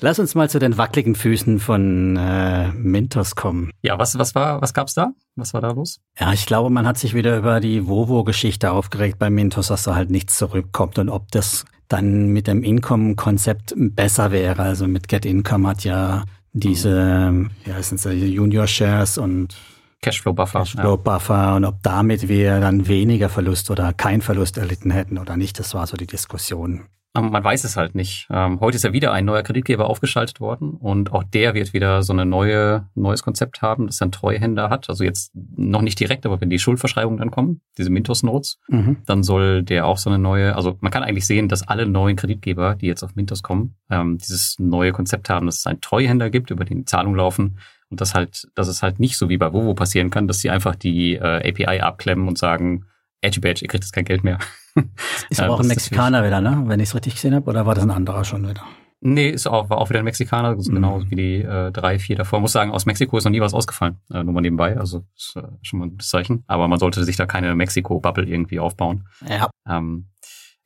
[0.00, 3.70] Lass uns mal zu den wackeligen Füßen von äh, Mintos kommen.
[3.82, 5.12] Ja, was, was war, was gab's da?
[5.36, 6.00] Was war da los?
[6.18, 9.94] Ja, ich glaube, man hat sich wieder über die Vovo-Geschichte aufgeregt bei Mintos, dass da
[9.94, 14.62] halt nichts zurückkommt und ob das dann mit dem Income-Konzept besser wäre.
[14.62, 19.56] Also mit Get Income hat ja diese, ja, sind Junior Shares und
[20.00, 20.60] Cashflow Buffer.
[20.60, 21.56] Cashflow Buffer ja.
[21.56, 25.58] und ob damit wir dann weniger Verlust oder kein Verlust erlitten hätten oder nicht.
[25.58, 26.84] Das war so die Diskussion.
[27.16, 28.26] Man weiß es halt nicht.
[28.28, 32.02] Ähm, heute ist ja wieder ein neuer Kreditgeber aufgeschaltet worden und auch der wird wieder
[32.02, 34.88] so eine neue neues Konzept haben, das er einen Treuhänder hat.
[34.88, 38.96] Also jetzt noch nicht direkt, aber wenn die Schuldverschreibungen dann kommen, diese Mintos Notes, mhm.
[39.06, 40.56] dann soll der auch so eine neue.
[40.56, 44.18] Also man kann eigentlich sehen, dass alle neuen Kreditgeber, die jetzt auf Mintos kommen, ähm,
[44.18, 47.58] dieses neue Konzept haben, dass es einen Treuhänder gibt, über den die Zahlungen laufen
[47.90, 50.50] und das halt, dass es halt nicht so wie bei Vovo passieren kann, dass sie
[50.50, 52.86] einfach die äh, API abklemmen und sagen,
[53.20, 54.38] Edgy Badge, ihr kriegt jetzt kein Geld mehr.
[55.30, 56.64] Ist aber auch ein Mexikaner wieder, ne?
[56.66, 58.64] Wenn ich es richtig gesehen habe, oder war das ein anderer schon wieder?
[59.06, 60.62] Nee, ist auch, war auch wieder ein Mexikaner, mhm.
[60.62, 62.40] genau wie die äh, drei, vier davor.
[62.40, 65.36] Muss sagen, aus Mexiko ist noch nie was ausgefallen, äh, nur mal nebenbei, also ist
[65.36, 66.42] äh, schon mal ein gutes Zeichen.
[66.46, 69.06] Aber man sollte sich da keine Mexiko-Bubble irgendwie aufbauen.
[69.28, 69.50] Ja.
[69.68, 70.08] Ähm,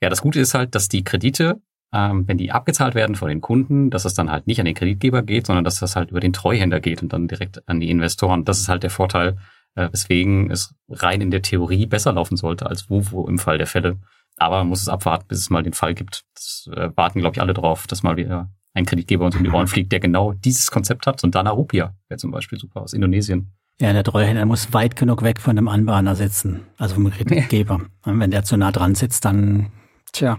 [0.00, 1.60] ja, das Gute ist halt, dass die Kredite,
[1.92, 4.76] ähm, wenn die abgezahlt werden von den Kunden, dass es dann halt nicht an den
[4.76, 7.90] Kreditgeber geht, sondern dass das halt über den Treuhänder geht und dann direkt an die
[7.90, 8.44] Investoren.
[8.44, 9.38] Das ist halt der Vorteil,
[9.74, 13.66] äh, weswegen es rein in der Theorie besser laufen sollte als Vovo im Fall der
[13.66, 13.98] Fälle.
[14.36, 16.24] Aber man muss es abwarten, bis es mal den Fall gibt.
[16.34, 19.50] Das äh, warten, glaube ich, alle drauf, dass mal wieder ein Kreditgeber uns um die
[19.50, 21.22] Ohren fliegt, der genau dieses Konzept hat.
[21.24, 23.52] Und Dana Rupia wäre zum Beispiel super aus Indonesien.
[23.80, 27.80] Ja, der Treuhänder muss weit genug weg von dem Anbahner sitzen, also vom Kreditgeber.
[28.02, 29.70] Und wenn der zu nah dran sitzt, dann,
[30.12, 30.36] tja,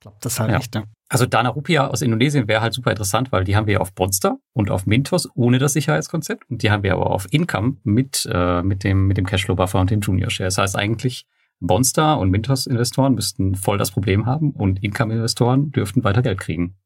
[0.00, 0.56] klappt das halt ja.
[0.58, 0.74] nicht.
[0.74, 0.84] Ne?
[1.10, 3.94] Also Dana Rupia aus Indonesien wäre halt super interessant, weil die haben wir ja auf
[3.94, 8.28] Bonster und auf Mintos ohne das Sicherheitskonzept und die haben wir aber auf Income mit,
[8.30, 10.48] äh, mit dem, mit dem Cashflow Buffer und dem Junior Share.
[10.48, 11.26] Das heißt eigentlich,
[11.60, 16.76] Bonster und Mintos-Investoren müssten voll das Problem haben und Income-Investoren dürften weiter Geld kriegen.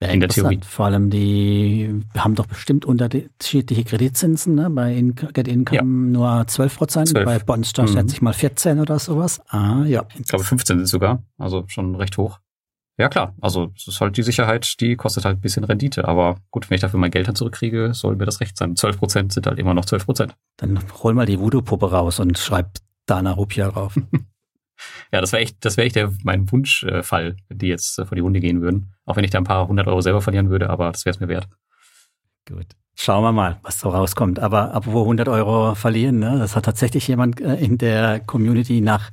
[0.00, 0.60] Ja, in der Theorie.
[0.66, 4.54] Vor allem die haben doch bestimmt unterschiedliche Kreditzinsen.
[4.54, 4.68] Ne?
[4.70, 5.84] Bei In Get Income ja.
[5.84, 7.88] nur 12 Prozent, bei Bonster mhm.
[7.88, 9.40] schätze ich mal 14 oder sowas.
[9.48, 10.04] Ah, ja.
[10.18, 12.40] Ich glaube 15 sind sogar, also schon recht hoch.
[12.96, 16.06] Ja klar, also es ist halt die Sicherheit, die kostet halt ein bisschen Rendite.
[16.06, 18.76] Aber gut, wenn ich dafür mein Geld dann zurückkriege, soll mir das recht sein.
[18.76, 20.36] 12 Prozent sind halt immer noch 12 Prozent.
[20.58, 22.70] Dann hol mal die Voodoo-Puppe raus und schreib
[23.06, 23.96] Dana Rupia rauf.
[25.12, 28.14] ja, das wäre echt, das wäre echt der, mein Wunschfall, wenn die jetzt äh, vor
[28.14, 28.92] die Hunde gehen würden.
[29.06, 31.20] Auch wenn ich da ein paar hundert Euro selber verlieren würde, aber das wäre es
[31.20, 31.48] mir wert.
[32.48, 32.66] Gut.
[32.94, 34.38] Schauen wir mal, was so rauskommt.
[34.38, 36.38] Aber apropos 100 Euro verlieren, ne?
[36.38, 39.10] das hat tatsächlich jemand äh, in der Community nach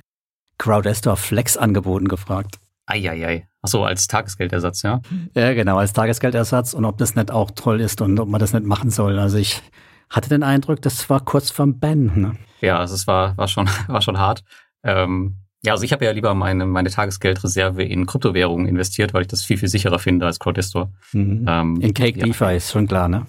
[0.60, 2.60] Crowdestor Flex Angeboten gefragt.
[2.86, 3.48] Eieiei.
[3.64, 5.02] Ach so, als Tagesgeldersatz, ja?
[5.36, 8.54] Ja, genau, als Tagesgeldersatz und ob das nicht auch toll ist und ob man das
[8.54, 9.20] nicht machen soll.
[9.20, 9.62] Also ich
[10.10, 12.12] hatte den Eindruck, das war kurz vorm Ben.
[12.20, 12.36] Ne?
[12.62, 14.44] Ja, also es war, war, schon, war schon hart.
[14.84, 19.28] Ähm, ja, also ich habe ja lieber meine, meine Tagesgeldreserve in Kryptowährungen investiert, weil ich
[19.28, 20.92] das viel, viel sicherer finde als Crowdestor.
[21.14, 21.46] Mhm.
[21.48, 22.26] Ähm, in Cake ja.
[22.26, 23.28] DeFi ist schon klar, ne?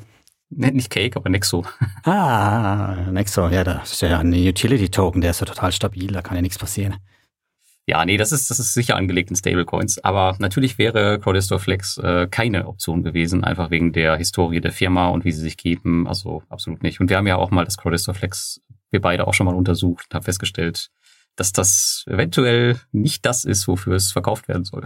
[0.49, 1.65] Ne, nicht Cake, aber Nexo.
[2.05, 6.37] Ah, Nexo, ja, das ist ja ein Utility-Token, der ist ja total stabil, da kann
[6.37, 6.97] ja nichts passieren.
[7.87, 9.99] Ja, nee, das ist, das ist sicher angelegt in Stablecoins.
[10.05, 15.09] Aber natürlich wäre Crowdestor Flex äh, keine Option gewesen, einfach wegen der Historie der Firma
[15.09, 16.07] und wie sie sich geben.
[16.07, 17.01] Also absolut nicht.
[17.01, 20.05] Und wir haben ja auch mal das Crowdestor Flex, wir beide auch schon mal untersucht
[20.09, 20.91] und haben festgestellt,
[21.35, 24.85] dass das eventuell nicht das ist, wofür es verkauft werden soll.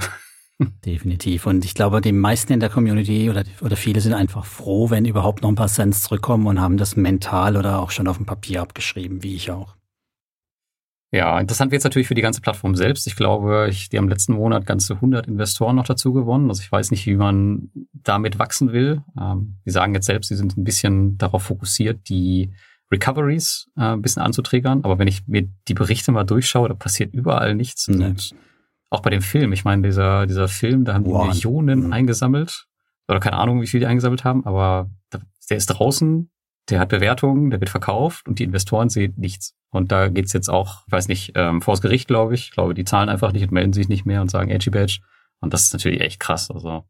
[0.87, 1.47] Definitiv.
[1.47, 5.05] Und ich glaube, die meisten in der Community oder, oder viele sind einfach froh, wenn
[5.05, 8.25] überhaupt noch ein paar Cents zurückkommen und haben das mental oder auch schon auf dem
[8.25, 9.76] Papier abgeschrieben, wie ich auch.
[11.13, 13.07] Ja, interessant wird es natürlich für die ganze Plattform selbst.
[13.07, 16.49] Ich glaube, ich, die haben letzten Monat ganze 100 Investoren noch dazu gewonnen.
[16.49, 19.03] Also ich weiß nicht, wie man damit wachsen will.
[19.19, 22.53] Ähm, die sagen jetzt selbst, sie sind ein bisschen darauf fokussiert, die
[22.91, 24.83] Recoveries äh, ein bisschen anzutriggern.
[24.83, 27.87] Aber wenn ich mir die Berichte mal durchschaue, da passiert überall nichts.
[27.87, 28.05] Nee.
[28.05, 28.35] Und
[28.91, 31.29] auch bei dem Film, ich meine, dieser, dieser Film, da haben die wow.
[31.29, 31.93] Millionen mhm.
[31.93, 32.67] eingesammelt.
[33.09, 34.91] Oder keine Ahnung, wie viel die eingesammelt haben, aber
[35.49, 36.31] der ist draußen,
[36.69, 39.55] der hat Bewertungen, der wird verkauft und die Investoren sehen nichts.
[39.71, 42.47] Und da geht's jetzt auch, ich weiß nicht, ähm, vor das Gericht, glaube ich.
[42.47, 45.01] Ich glaube, die zahlen einfach nicht und melden sich nicht mehr und sagen Edgy Badge.
[45.41, 46.51] Und das ist natürlich echt krass.
[46.51, 46.85] Also,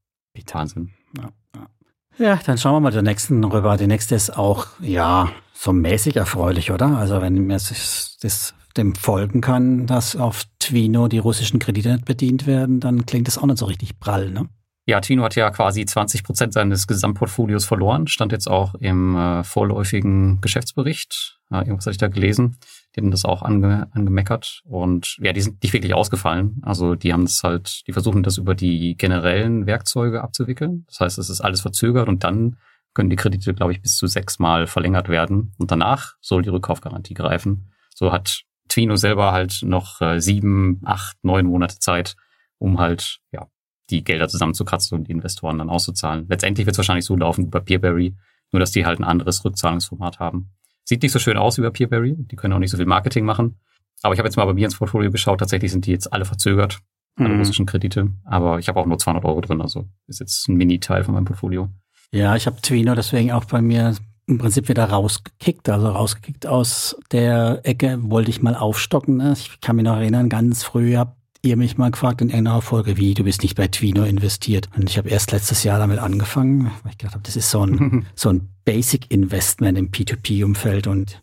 [0.53, 0.91] Wahnsinn.
[1.17, 2.27] Ja, ja.
[2.27, 3.77] ja, dann schauen wir mal den nächsten rüber.
[3.77, 6.97] Die nächste ist auch, ja, so mäßig erfreulich, oder?
[6.97, 12.05] Also, wenn mir das, das dem folgen kann, dass auf Twino die russischen Kredite nicht
[12.05, 14.49] bedient werden, dann klingt das auch nicht so richtig prall, ne?
[14.89, 19.43] Ja, Twino hat ja quasi 20 Prozent seines Gesamtportfolios verloren, stand jetzt auch im äh,
[19.43, 21.41] vorläufigen Geschäftsbericht.
[21.51, 22.57] Äh, irgendwas hatte ich da gelesen.
[22.95, 26.63] Die haben das auch ange angemeckert und ja, die sind nicht wirklich ausgefallen.
[26.63, 30.85] Also die haben es halt, die versuchen das über die generellen Werkzeuge abzuwickeln.
[30.87, 32.57] Das heißt, es ist alles verzögert und dann
[32.95, 37.15] können die Kredite, glaube ich, bis zu sechsmal verlängert werden und danach soll die Rückkaufgarantie
[37.15, 37.73] greifen.
[37.93, 42.15] So hat Twino selber halt noch äh, sieben, acht, neun Monate Zeit,
[42.59, 43.49] um halt ja
[43.91, 46.27] die Gelder zusammenzukratzen und die Investoren dann auszuzahlen.
[46.29, 48.17] Letztendlich wird es wahrscheinlich so laufen wie bei Peerberry,
[48.53, 50.51] nur dass die halt ein anderes Rückzahlungsformat haben.
[50.85, 53.25] Sieht nicht so schön aus wie bei Peerberry, die können auch nicht so viel Marketing
[53.25, 53.59] machen.
[54.03, 56.25] Aber ich habe jetzt mal bei mir ins Portfolio geschaut, tatsächlich sind die jetzt alle
[56.25, 56.79] verzögert,
[57.17, 57.39] alle mhm.
[57.39, 58.13] russischen Kredite.
[58.25, 61.25] Aber ich habe auch nur 200 Euro drin, also ist jetzt ein Mini-Teil von meinem
[61.25, 61.69] Portfolio.
[62.13, 63.97] Ja, ich habe Twino deswegen auch bei mir
[64.27, 69.19] im Prinzip wieder rausgekickt, also rausgekickt aus der Ecke, wollte ich mal aufstocken.
[69.19, 69.33] Ne?
[69.33, 71.16] Ich kann mich noch erinnern, ganz früh habt
[71.47, 74.69] ihr mich mal gefragt in irgendeiner Folge, wie, du bist nicht bei Twino investiert.
[74.77, 77.65] Und ich habe erst letztes Jahr damit angefangen, weil ich gedacht habe, das ist so
[77.65, 81.21] ein, so ein Basic-Investment im P2P-Umfeld und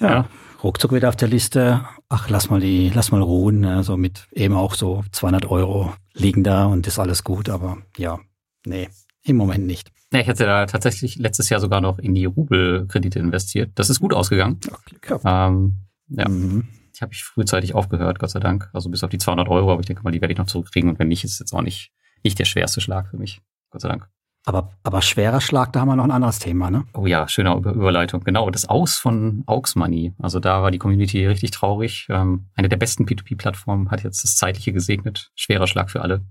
[0.00, 0.28] ja, ja,
[0.62, 1.84] ruckzuck wieder auf der Liste.
[2.08, 3.60] Ach, lass mal die, lass mal ruhen.
[3.60, 3.82] Ne?
[3.82, 7.48] So mit eben auch so 200 Euro liegen da und ist alles gut.
[7.48, 8.18] Aber ja,
[8.66, 8.88] nee,
[9.22, 9.90] im Moment nicht.
[10.12, 13.72] Ja, ich hatte da tatsächlich letztes Jahr sogar noch in die Rubel-Kredite investiert.
[13.74, 14.60] Das ist gut ausgegangen.
[14.72, 15.76] Ach, Glück ähm,
[16.08, 16.28] ja.
[16.28, 16.68] Mhm.
[16.96, 18.70] Ich habe ich frühzeitig aufgehört, Gott sei Dank.
[18.72, 20.88] Also bis auf die 200 Euro, aber ich denke mal, die werde ich noch zurückkriegen.
[20.88, 21.92] Und wenn nicht, ist es jetzt auch nicht,
[22.24, 23.42] nicht der schwerste Schlag für mich.
[23.70, 24.08] Gott sei Dank.
[24.46, 26.86] Aber, aber schwerer Schlag, da haben wir noch ein anderes Thema, ne?
[26.94, 28.24] Oh ja, schöne Überleitung.
[28.24, 30.14] Genau, das Aus von Aux Money.
[30.18, 32.06] Also da war die Community richtig traurig.
[32.08, 35.30] Ähm, eine der besten P2P-Plattformen hat jetzt das Zeitliche gesegnet.
[35.34, 36.24] Schwerer Schlag für alle.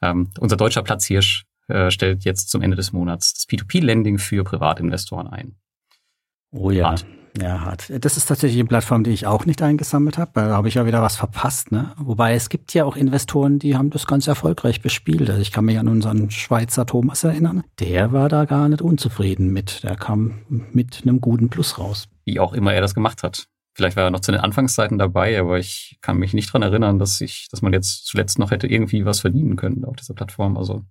[0.00, 5.26] Ähm, unser deutscher Platzhirsch äh, stellt jetzt zum Ende des Monats das P2P-Lending für Privatinvestoren
[5.26, 5.56] ein.
[6.52, 6.90] Oh ja.
[6.90, 7.04] Hart.
[7.40, 7.90] Ja, hart.
[8.04, 10.30] Das ist tatsächlich eine Plattform, die ich auch nicht eingesammelt habe.
[10.34, 11.72] Da habe ich ja wieder was verpasst.
[11.72, 11.92] Ne?
[11.96, 15.28] Wobei es gibt ja auch Investoren, die haben das ganz erfolgreich bespielt.
[15.28, 17.64] Also ich kann mich an unseren Schweizer Thomas erinnern.
[17.80, 19.82] Der war da gar nicht unzufrieden mit.
[19.82, 22.08] Der kam mit einem guten Plus raus.
[22.24, 23.48] Wie auch immer er das gemacht hat.
[23.76, 27.00] Vielleicht war er noch zu den Anfangszeiten dabei, aber ich kann mich nicht dran erinnern,
[27.00, 30.56] dass ich, dass man jetzt zuletzt noch hätte irgendwie was verdienen können auf dieser Plattform.
[30.56, 30.84] Also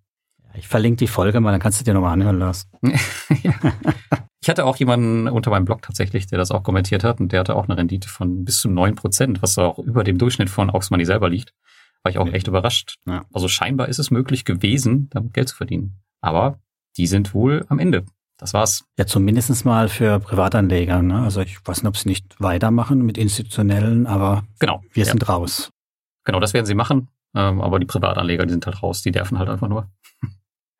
[0.56, 2.68] ich verlinke die Folge mal, dann kannst du dir nochmal anhören lassen.
[4.44, 7.40] Ich hatte auch jemanden unter meinem Blog tatsächlich, der das auch kommentiert hat und der
[7.40, 10.70] hatte auch eine Rendite von bis zu neun Prozent, was auch über dem Durchschnitt von
[10.70, 11.54] Aux Money selber liegt.
[12.04, 12.98] War ich auch echt überrascht.
[13.06, 13.24] Ja.
[13.32, 16.02] Also scheinbar ist es möglich gewesen, damit Geld zu verdienen.
[16.20, 16.60] Aber
[16.98, 18.04] die sind wohl am Ende.
[18.38, 18.84] Das war's.
[18.98, 21.02] Ja, zumindest mal für Privatanleger.
[21.02, 21.22] Ne?
[21.22, 25.10] Also ich weiß nicht, ob sie nicht weitermachen mit institutionellen, aber genau, wir ja.
[25.10, 25.70] sind raus.
[26.26, 27.08] Genau, das werden sie machen.
[27.34, 29.04] Ähm, aber die Privatanleger, die sind halt raus.
[29.04, 29.88] Die nerven halt einfach nur.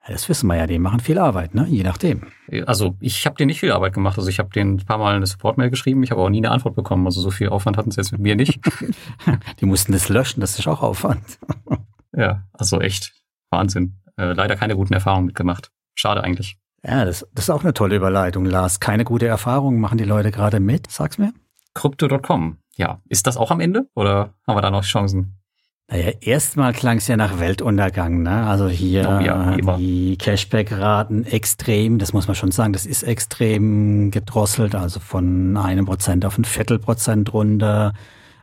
[0.08, 1.66] Das wissen wir ja, die machen viel Arbeit, ne?
[1.70, 2.28] Je nachdem.
[2.66, 4.18] Also ich habe dir nicht viel Arbeit gemacht.
[4.18, 6.52] Also ich habe den ein paar Mal eine Support-Mail geschrieben, ich habe auch nie eine
[6.52, 7.06] Antwort bekommen.
[7.06, 8.60] Also so viel Aufwand hatten sie jetzt mit mir nicht.
[9.62, 11.40] die mussten das löschen, das ist auch Aufwand.
[12.16, 13.14] ja, also echt
[13.50, 14.00] Wahnsinn.
[14.18, 15.72] Äh, leider keine guten Erfahrungen mitgemacht.
[15.96, 16.58] Schade eigentlich.
[16.86, 18.82] Ja, das, das ist auch eine tolle Überleitung, Lars.
[18.82, 21.34] Keine gute Erfahrung machen die Leute gerade mit, sag's mir.
[21.76, 22.58] Crypto.com.
[22.76, 25.43] Ja, ist das auch am Ende oder haben wir da noch Chancen?
[25.94, 28.24] Naja, erstmal klang es ja nach Weltuntergang.
[28.24, 28.48] Ne?
[28.48, 34.10] Also hier oh ja, die Cashback-Raten extrem, das muss man schon sagen, das ist extrem
[34.10, 37.94] gedrosselt, also von einem Prozent auf ein Viertelprozent runter,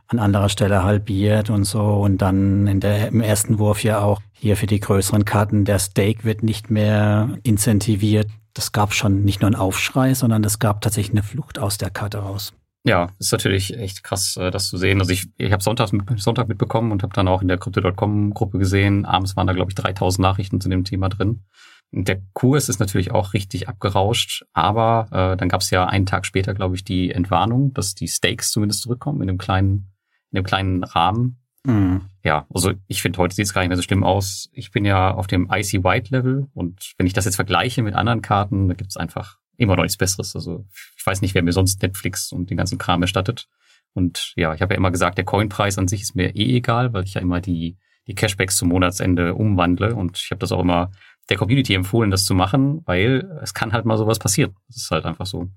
[0.07, 1.81] an anderer Stelle halbiert und so.
[1.81, 5.79] Und dann in der, im ersten Wurf ja auch hier für die größeren Karten, der
[5.79, 8.27] Stake wird nicht mehr incentiviert.
[8.53, 11.89] Das gab schon nicht nur einen Aufschrei, sondern es gab tatsächlich eine Flucht aus der
[11.89, 12.53] Karte raus.
[12.83, 14.99] Ja, ist natürlich echt krass, äh, das zu sehen.
[14.99, 19.05] Also ich, ich habe Sonntag, Sonntag mitbekommen und habe dann auch in der Crypto.com-Gruppe gesehen,
[19.05, 21.43] abends waren da, glaube ich, 3000 Nachrichten zu dem Thema drin.
[21.91, 26.05] Und der Kurs ist natürlich auch richtig abgerauscht, aber äh, dann gab es ja einen
[26.05, 29.91] Tag später, glaube ich, die Entwarnung, dass die Stakes zumindest zurückkommen in einem kleinen,
[30.31, 31.37] in einem kleinen Rahmen.
[31.65, 32.01] Mhm.
[32.23, 34.49] Ja, also ich finde, heute sieht es gar nicht mehr so schlimm aus.
[34.53, 37.93] Ich bin ja auf dem Icy White Level und wenn ich das jetzt vergleiche mit
[37.93, 40.35] anderen Karten, da gibt es einfach immer noch nichts Besseres.
[40.35, 40.65] Also
[40.97, 43.47] ich weiß nicht, wer mir sonst Netflix und den ganzen Kram erstattet.
[43.93, 46.93] Und ja, ich habe ja immer gesagt, der Coinpreis an sich ist mir eh egal,
[46.93, 49.95] weil ich ja immer die, die Cashbacks zum Monatsende umwandle.
[49.95, 50.91] Und ich habe das auch immer
[51.29, 54.55] der Community empfohlen, das zu machen, weil es kann halt mal sowas passieren.
[54.67, 55.49] Das ist halt einfach so.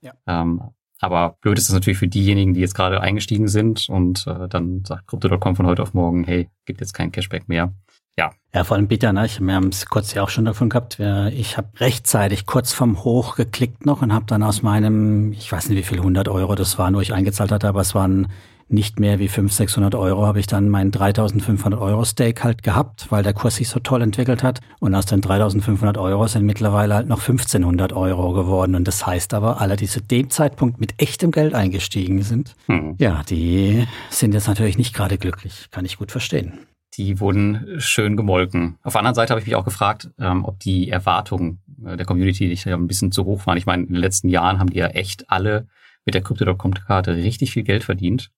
[0.00, 0.14] Ja.
[0.26, 0.62] Ähm,
[1.00, 4.84] aber blöd ist es natürlich für diejenigen, die jetzt gerade eingestiegen sind und äh, dann
[4.84, 7.74] sagt Crypto.com von heute auf morgen, hey, gibt jetzt kein Cashback mehr
[8.18, 8.30] ja.
[8.54, 9.26] Ja, vor allem bitter, ne?
[9.26, 10.98] Ich, wir haben es kurz ja auch schon davon gehabt.
[11.32, 15.68] Ich habe rechtzeitig kurz vom Hoch geklickt noch und habe dann aus meinem, ich weiß
[15.68, 18.28] nicht wie viel, 100 Euro das waren, wo ich eingezahlt hatte, aber es waren
[18.68, 23.10] nicht mehr wie 500, 600 Euro, habe ich dann meinen 3500 Euro Stake halt gehabt,
[23.10, 24.60] weil der Kurs sich so toll entwickelt hat.
[24.80, 28.74] Und aus den 3500 Euro sind mittlerweile halt noch 1500 Euro geworden.
[28.74, 32.96] Und das heißt aber, alle, die zu dem Zeitpunkt mit echtem Geld eingestiegen sind, hm.
[32.98, 35.68] ja, die sind jetzt natürlich nicht gerade glücklich.
[35.70, 36.58] Kann ich gut verstehen.
[36.96, 38.78] Die wurden schön gemolken.
[38.82, 42.06] Auf der anderen Seite habe ich mich auch gefragt, ähm, ob die Erwartungen äh, der
[42.06, 43.58] Community nicht ein bisschen zu hoch waren.
[43.58, 45.66] Ich meine, in den letzten Jahren haben die ja echt alle
[46.04, 48.30] mit der Crypto.com-Karte richtig viel Geld verdient.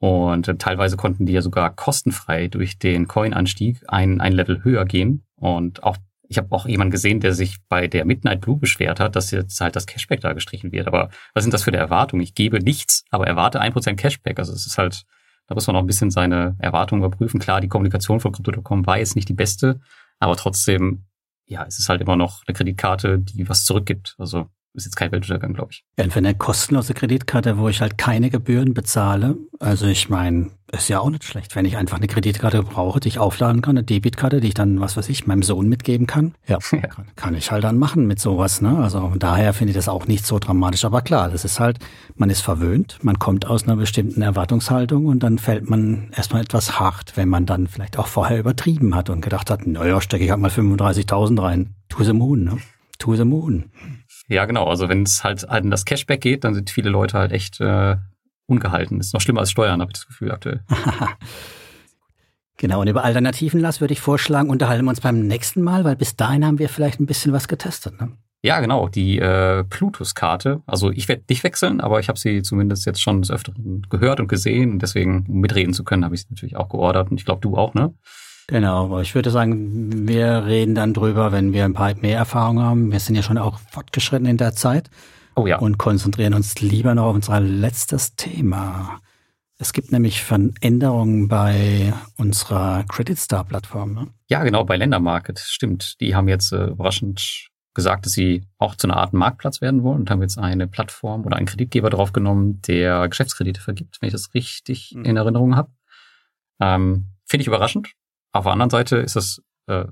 [0.00, 4.84] Und äh, teilweise konnten die ja sogar kostenfrei durch den Coin-Anstieg ein, ein Level höher
[4.84, 5.24] gehen.
[5.34, 5.96] Und auch,
[6.28, 9.60] ich habe auch jemanden gesehen, der sich bei der Midnight Blue beschwert hat, dass jetzt
[9.60, 10.86] halt das Cashback da gestrichen wird.
[10.86, 12.20] Aber was sind das für eine Erwartung?
[12.20, 14.38] Ich gebe nichts, aber erwarte ein Prozent Cashback.
[14.38, 15.04] Also es ist halt,
[15.48, 17.40] da muss man noch ein bisschen seine Erwartungen überprüfen.
[17.40, 19.80] Klar, die Kommunikation von Crypto.com war jetzt nicht die beste,
[20.20, 21.06] aber trotzdem,
[21.46, 24.14] ja, es ist halt immer noch eine Kreditkarte, die was zurückgibt.
[24.18, 25.84] Also ist jetzt kein Weltuntergang, glaube ich.
[25.98, 29.36] Ja, für eine kostenlose Kreditkarte, wo ich halt keine Gebühren bezahle.
[29.60, 33.08] Also ich meine, ist ja auch nicht schlecht, wenn ich einfach eine Kreditkarte brauche, die
[33.08, 36.34] ich aufladen kann, eine Debitkarte, die ich dann, was weiß ich, meinem Sohn mitgeben kann.
[36.46, 36.78] Ja, ja.
[36.88, 38.60] Kann, kann, ich halt dann machen mit sowas.
[38.60, 38.76] Ne?
[38.78, 40.84] Also daher finde ich das auch nicht so dramatisch.
[40.84, 41.78] Aber klar, das ist halt,
[42.16, 46.78] man ist verwöhnt, man kommt aus einer bestimmten Erwartungshaltung und dann fällt man erstmal etwas
[46.78, 50.30] hart, wenn man dann vielleicht auch vorher übertrieben hat und gedacht hat, naja, stecke ich
[50.30, 51.74] halt mal 35.000 rein.
[51.88, 52.58] To the moon, ne?
[52.98, 53.70] To the moon.
[54.28, 54.66] Ja, genau.
[54.66, 57.96] Also wenn es halt an das Cashback geht, dann sind viele Leute halt echt äh,
[58.46, 59.00] ungehalten.
[59.00, 60.62] Ist noch schlimmer als Steuern, habe ich das Gefühl aktuell.
[62.56, 65.96] genau, und über Alternativen, Lars, würde ich vorschlagen, unterhalten wir uns beim nächsten Mal, weil
[65.96, 68.00] bis dahin haben wir vielleicht ein bisschen was getestet.
[68.00, 68.12] Ne?
[68.42, 70.62] Ja, genau, die äh, Plutus-Karte.
[70.66, 74.20] Also ich werde nicht wechseln, aber ich habe sie zumindest jetzt schon des Öfteren gehört
[74.20, 74.72] und gesehen.
[74.72, 77.10] Und deswegen, um mitreden zu können, habe ich sie natürlich auch geordert.
[77.10, 77.94] Und ich glaube, du auch, ne?
[78.50, 82.60] Genau, aber ich würde sagen, wir reden dann drüber, wenn wir ein paar mehr Erfahrung
[82.60, 82.90] haben.
[82.90, 84.88] Wir sind ja schon auch fortgeschritten in der Zeit.
[85.36, 85.58] Oh ja.
[85.58, 89.00] Und konzentrieren uns lieber noch auf unser letztes Thema.
[89.58, 93.92] Es gibt nämlich Veränderungen bei unserer Credit Star Plattform.
[93.92, 94.08] Ne?
[94.28, 95.38] Ja, genau, bei Ländermarket.
[95.40, 96.00] Stimmt.
[96.00, 100.00] Die haben jetzt äh, überraschend gesagt, dass sie auch zu einer Art Marktplatz werden wollen
[100.00, 104.32] und haben jetzt eine Plattform oder einen Kreditgeber draufgenommen, der Geschäftskredite vergibt, wenn ich das
[104.32, 105.04] richtig mhm.
[105.04, 105.70] in Erinnerung habe.
[106.60, 107.92] Ähm, Finde ich überraschend.
[108.32, 109.86] Auf der anderen Seite ist es äh,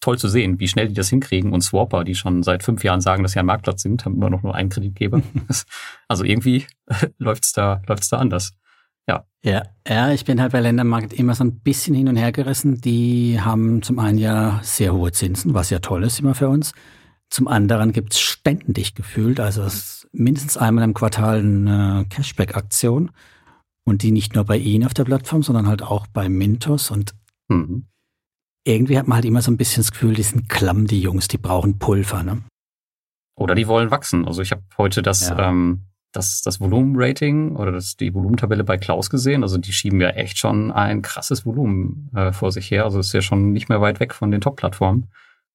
[0.00, 1.52] toll zu sehen, wie schnell die das hinkriegen.
[1.52, 4.30] Und Swapper, die schon seit fünf Jahren sagen, dass sie ein Marktplatz sind, haben immer
[4.30, 5.22] noch nur einen Kreditgeber.
[6.08, 6.66] also irgendwie
[7.18, 8.52] läuft's da, läuft's da anders.
[9.08, 9.24] Ja.
[9.42, 9.62] ja.
[9.88, 12.80] Ja, ich bin halt bei Ländermarkt immer so ein bisschen hin und her gerissen.
[12.80, 16.72] Die haben zum einen ja sehr hohe Zinsen, was ja toll ist immer für uns.
[17.30, 19.66] Zum anderen gibt's ständig gefühlt, also
[20.12, 23.10] mindestens einmal im Quartal eine Cashback-Aktion.
[23.84, 26.90] Und die nicht nur bei Ihnen auf der Plattform, sondern halt auch bei Mintos.
[26.90, 27.14] Und
[27.48, 27.86] Mhm.
[28.64, 31.28] Irgendwie hat man halt immer so ein bisschen das Gefühl, die sind klamm, die Jungs,
[31.28, 32.42] die brauchen Pulver, ne?
[33.34, 34.26] Oder die wollen wachsen.
[34.26, 35.48] Also ich habe heute das, ja.
[35.48, 39.42] ähm, das, das Volumenrating oder das, die Volumentabelle bei Klaus gesehen.
[39.42, 42.84] Also die schieben ja echt schon ein krasses Volumen äh, vor sich her.
[42.84, 45.08] Also ist ja schon nicht mehr weit weg von den Top-Plattformen.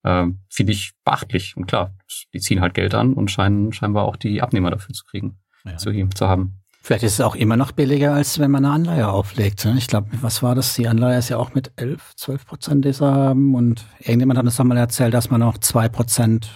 [0.05, 1.57] Ähm, Finde ich beachtlich.
[1.57, 1.93] Und klar,
[2.33, 5.77] die ziehen halt Geld an und scheinen scheinbar auch die Abnehmer dafür zu kriegen, ja.
[5.77, 6.62] zu, zu haben.
[6.85, 9.63] Vielleicht ist es auch immer noch billiger, als wenn man eine Anleihe auflegt.
[9.63, 9.75] Ne?
[9.77, 10.73] Ich glaube, was war das?
[10.73, 13.55] Die Anleihe ist ja auch mit 11, 12 Prozent dieser haben.
[13.55, 16.51] Und irgendjemand hat uns dann mal erzählt, dass man noch zwei Prozent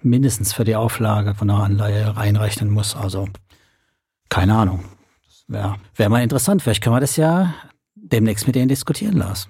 [0.00, 2.94] mindestens für die Auflage von einer Anleihe reinrechnen muss.
[2.94, 3.28] Also
[4.28, 4.84] keine Ahnung.
[5.48, 6.62] Wäre wär mal interessant.
[6.62, 7.52] Vielleicht können wir das ja
[7.96, 9.48] demnächst mit denen diskutieren, Lars.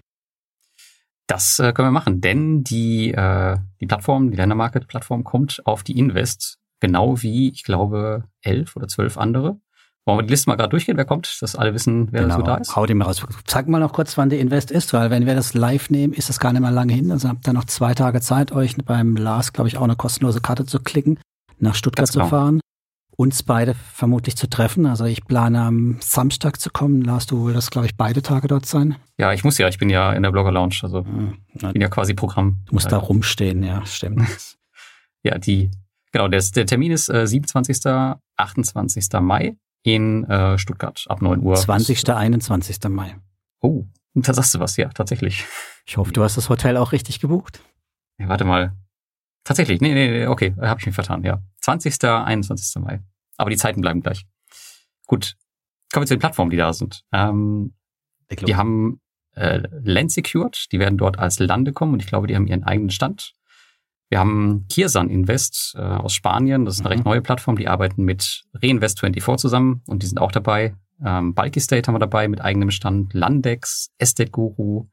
[1.27, 5.99] Das äh, können wir machen, denn die, äh, die Plattform, die Ländermarket-Plattform kommt auf die
[5.99, 9.61] Invest, genau wie, ich glaube, elf oder zwölf andere.
[10.05, 10.97] Wollen wir die Liste mal gerade durchgehen?
[10.97, 12.37] Wer kommt, dass alle wissen, wer genau.
[12.37, 12.75] so da ist?
[12.75, 13.25] Hau die mal raus.
[13.47, 16.29] Sag mal noch kurz, wann die Invest ist, weil wenn wir das live nehmen, ist
[16.29, 17.13] das gar nicht mehr lange hin.
[17.13, 20.41] Also habt ihr noch zwei Tage Zeit, euch beim Lars, glaube ich, auch eine kostenlose
[20.41, 21.21] Karte zu klicken,
[21.59, 22.31] nach Stuttgart zu genau.
[22.31, 22.61] fahren,
[23.17, 24.87] uns beide vermutlich zu treffen.
[24.87, 27.03] Also ich plane am Samstag zu kommen.
[27.03, 28.97] Lars, du willst, glaube ich, beide Tage dort sein?
[29.19, 29.69] Ja, ich muss ja.
[29.69, 30.81] Ich bin ja in der Blogger Lounge.
[30.83, 31.37] Also hm,
[31.73, 32.59] bin ja quasi Programm.
[32.67, 34.29] Du musst da rumstehen, ja, stimmt.
[35.23, 35.71] ja, die,
[36.11, 37.87] genau, der, der Termin ist äh, 27.
[38.37, 39.07] 28.
[39.21, 41.55] Mai in äh, Stuttgart ab 9 Uhr.
[41.55, 42.09] 20.
[42.09, 42.79] 21.
[42.89, 43.17] Mai.
[43.61, 45.45] Oh, da sagst du was, ja, tatsächlich.
[45.87, 47.61] Ich hoffe, du hast das Hotel auch richtig gebucht.
[48.19, 48.77] Ja, warte mal.
[49.45, 51.43] Tatsächlich, nee, nee, nee okay, habe ich mich vertan, ja.
[51.63, 52.05] 20.
[52.05, 52.83] 21.
[52.83, 53.01] Mai.
[53.37, 54.27] Aber die Zeiten bleiben gleich.
[55.07, 55.37] Gut,
[55.93, 57.05] kommen wir zu den Plattformen, die da sind.
[57.13, 57.75] Ähm,
[58.31, 59.01] die haben
[59.35, 62.65] äh, Land Secured, die werden dort als Lande kommen und ich glaube, die haben ihren
[62.65, 63.35] eigenen Stand.
[64.13, 66.67] Wir haben Kirsan Invest äh, aus Spanien.
[66.67, 66.93] Das ist eine mhm.
[66.93, 67.57] recht neue Plattform.
[67.57, 70.77] Die arbeiten mit Reinvest24 zusammen und die sind auch dabei.
[71.03, 73.15] Ähm, Bulky State haben wir dabei mit eigenem Stand.
[73.15, 74.85] Landex, Estate Guru.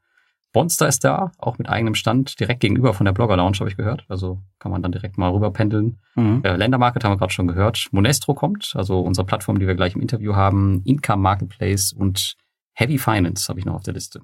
[0.54, 3.76] Bonster ist da, auch mit eigenem Stand, direkt gegenüber von der Blogger Lounge, habe ich
[3.76, 4.06] gehört.
[4.08, 5.98] Also kann man dann direkt mal rüber pendeln.
[6.14, 6.40] Mhm.
[6.42, 7.88] Äh, Ländermarket haben wir gerade schon gehört.
[7.90, 10.80] Monestro kommt, also unsere Plattform, die wir gleich im Interview haben.
[10.86, 12.36] Income Marketplace und
[12.72, 14.22] Heavy Finance habe ich noch auf der Liste.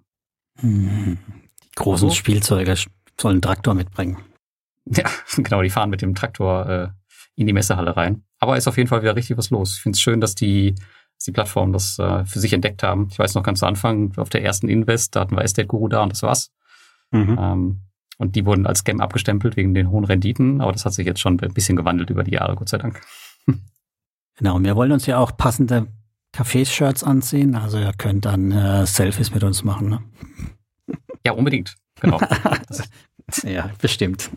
[0.62, 1.18] Mhm.
[1.62, 2.74] Die großen also, Spielzeuge
[3.20, 4.16] sollen einen Traktor mitbringen.
[4.86, 5.04] Ja,
[5.36, 6.88] genau, die fahren mit dem Traktor äh,
[7.34, 8.24] in die Messehalle rein.
[8.38, 9.76] Aber ist auf jeden Fall wieder richtig was los.
[9.76, 10.74] Ich finde es schön, dass die
[11.24, 13.08] die Plattform das äh, für sich entdeckt haben.
[13.10, 15.88] Ich weiß noch ganz zu Anfang, auf der ersten Invest, da hatten wir Estate Guru
[15.88, 16.52] da und das war's.
[17.10, 17.38] Mhm.
[17.40, 17.80] Ähm,
[18.18, 21.20] und die wurden als Scam abgestempelt wegen den hohen Renditen, aber das hat sich jetzt
[21.20, 23.00] schon ein bisschen gewandelt über die Jahre, Gott sei Dank.
[24.38, 25.86] Genau, und wir wollen uns ja auch passende
[26.34, 29.88] Café-Shirts anziehen, also ihr könnt dann äh, Selfies mit uns machen.
[29.88, 30.02] Ne?
[31.24, 31.76] Ja, unbedingt.
[32.00, 32.20] Genau.
[33.44, 34.30] ja, bestimmt.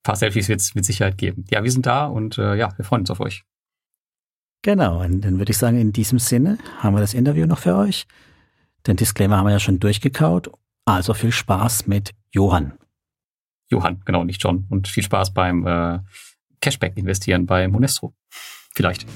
[0.00, 1.44] Ein paar Selfies wird es mit Sicherheit geben.
[1.50, 3.44] Ja, wir sind da und äh, ja, wir freuen uns auf euch.
[4.62, 7.76] Genau, und dann würde ich sagen, in diesem Sinne haben wir das Interview noch für
[7.76, 8.06] euch.
[8.86, 10.50] Den Disclaimer haben wir ja schon durchgekaut.
[10.84, 12.74] Also viel Spaß mit Johann.
[13.68, 14.66] Johann, genau, nicht John.
[14.68, 16.00] Und viel Spaß beim äh,
[16.60, 18.14] Cashback investieren bei Monestro.
[18.74, 19.06] Vielleicht.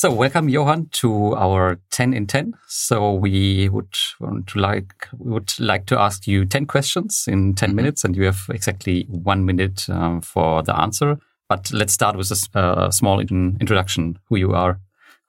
[0.00, 2.54] So welcome, Johan, to our 10 in 10.
[2.66, 7.68] So we would want to like would like to ask you 10 questions in 10
[7.68, 7.76] mm -hmm.
[7.76, 11.18] minutes, and you have exactly one minute um, for the answer.
[11.50, 14.18] But let's start with a uh, small in introduction.
[14.30, 14.80] Who you are?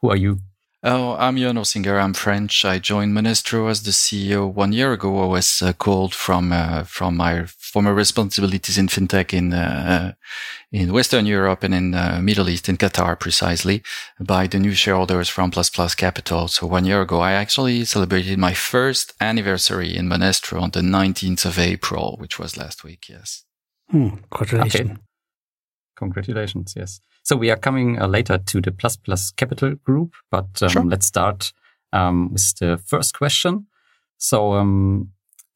[0.02, 0.38] Who are you?
[0.84, 2.02] Oh, I'm Johan Osinger.
[2.02, 2.66] I'm French.
[2.66, 5.22] I joined Monestro as the CEO one year ago.
[5.22, 10.14] I was uh, called from uh, from my former responsibilities in fintech in uh,
[10.72, 13.84] in Western Europe and in uh, Middle East, in Qatar precisely,
[14.20, 16.48] by the new shareholders from Plus Plus Capital.
[16.48, 21.46] So one year ago, I actually celebrated my first anniversary in Monestro on the 19th
[21.46, 23.08] of April, which was last week.
[23.08, 23.44] Yes.
[23.92, 24.92] Hmm, congratulations.
[24.92, 25.02] Okay.
[25.96, 26.74] Congratulations.
[26.76, 27.02] Yes.
[27.24, 30.86] So we are coming uh, later to the Plus Plus Capital Group, but um, sure.
[30.86, 31.54] let's start
[31.94, 33.68] um, with the first question.
[34.18, 35.10] So um,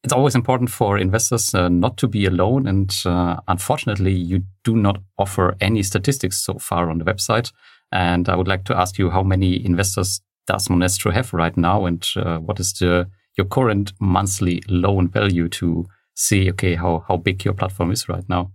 [0.04, 4.76] it's always important for investors uh, not to be alone, and uh, unfortunately, you do
[4.76, 7.52] not offer any statistics so far on the website.
[7.90, 11.86] And I would like to ask you how many investors does Monestro have right now,
[11.86, 17.16] and uh, what is the your current monthly loan value to see okay how how
[17.16, 18.52] big your platform is right now?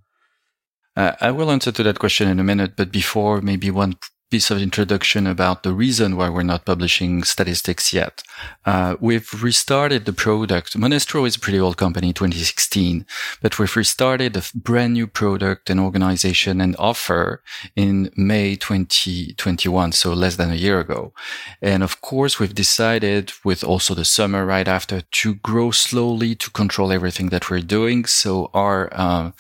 [0.96, 3.96] Uh, I will answer to that question in a minute, but before maybe one
[4.32, 8.24] piece of introduction about the reason why we're not publishing statistics yet.
[8.66, 10.80] Uh, we've restarted the product.
[10.80, 13.06] Monestro is a pretty old company, 2016,
[13.42, 17.44] but we've restarted a brand new product and organization and offer
[17.76, 21.14] in May 2021, so less than a year ago.
[21.62, 26.50] And of course, we've decided with also the summer right after to grow slowly to
[26.52, 28.06] control everything that we're doing.
[28.06, 29.32] So our, uh,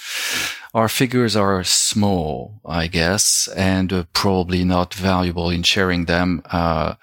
[0.73, 6.41] our figures are small, I guess, and uh, probably not valuable in sharing them.
[6.49, 6.95] Uh,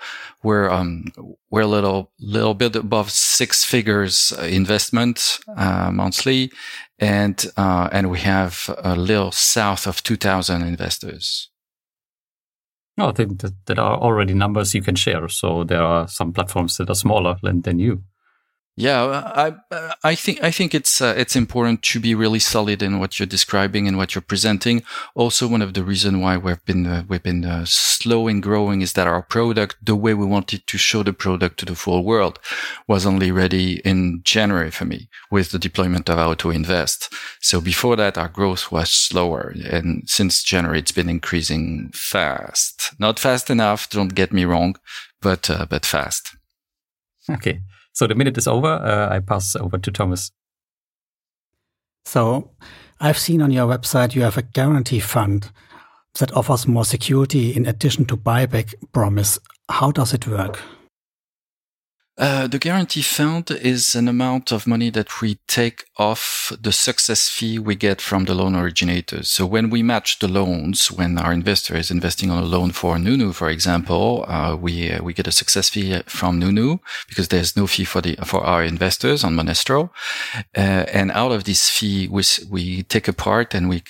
[0.42, 1.12] we're um,
[1.50, 6.50] we're a little little bit above six figures uh, investment uh, monthly,
[6.98, 11.50] and uh, and we have a little south of two thousand investors.
[12.96, 15.28] No, I think that, that are already numbers you can share.
[15.28, 18.02] So there are some platforms that are smaller than, than you.
[18.80, 19.02] Yeah,
[19.34, 19.54] I
[20.04, 23.26] I think I think it's uh, it's important to be really solid in what you're
[23.26, 24.84] describing and what you're presenting.
[25.16, 28.80] Also, one of the reasons why we've been uh, we've been uh, slow in growing
[28.80, 32.04] is that our product, the way we wanted to show the product to the full
[32.04, 32.38] world,
[32.86, 37.12] was only ready in January for me with the deployment of Auto Invest.
[37.40, 42.94] So before that, our growth was slower, and since January, it's been increasing fast.
[43.00, 44.76] Not fast enough, don't get me wrong,
[45.20, 46.36] but uh, but fast.
[47.28, 47.58] Okay.
[47.98, 48.68] So the minute is over.
[48.68, 50.30] Uh, I pass over to Thomas.
[52.04, 52.52] So
[53.00, 55.50] I've seen on your website you have a guarantee fund
[56.20, 59.40] that offers more security in addition to buyback promise.
[59.68, 60.60] How does it work?
[62.18, 67.28] Uh, the guarantee fund is an amount of money that we take off the success
[67.28, 69.30] fee we get from the loan originators.
[69.30, 72.98] So when we match the loans, when our investor is investing on a loan for
[72.98, 77.56] Nunu, for example, uh, we uh, we get a success fee from Nunu because there's
[77.56, 79.90] no fee for the for our investors on Monestro,
[80.56, 83.84] uh, and out of this fee, we we take a part and we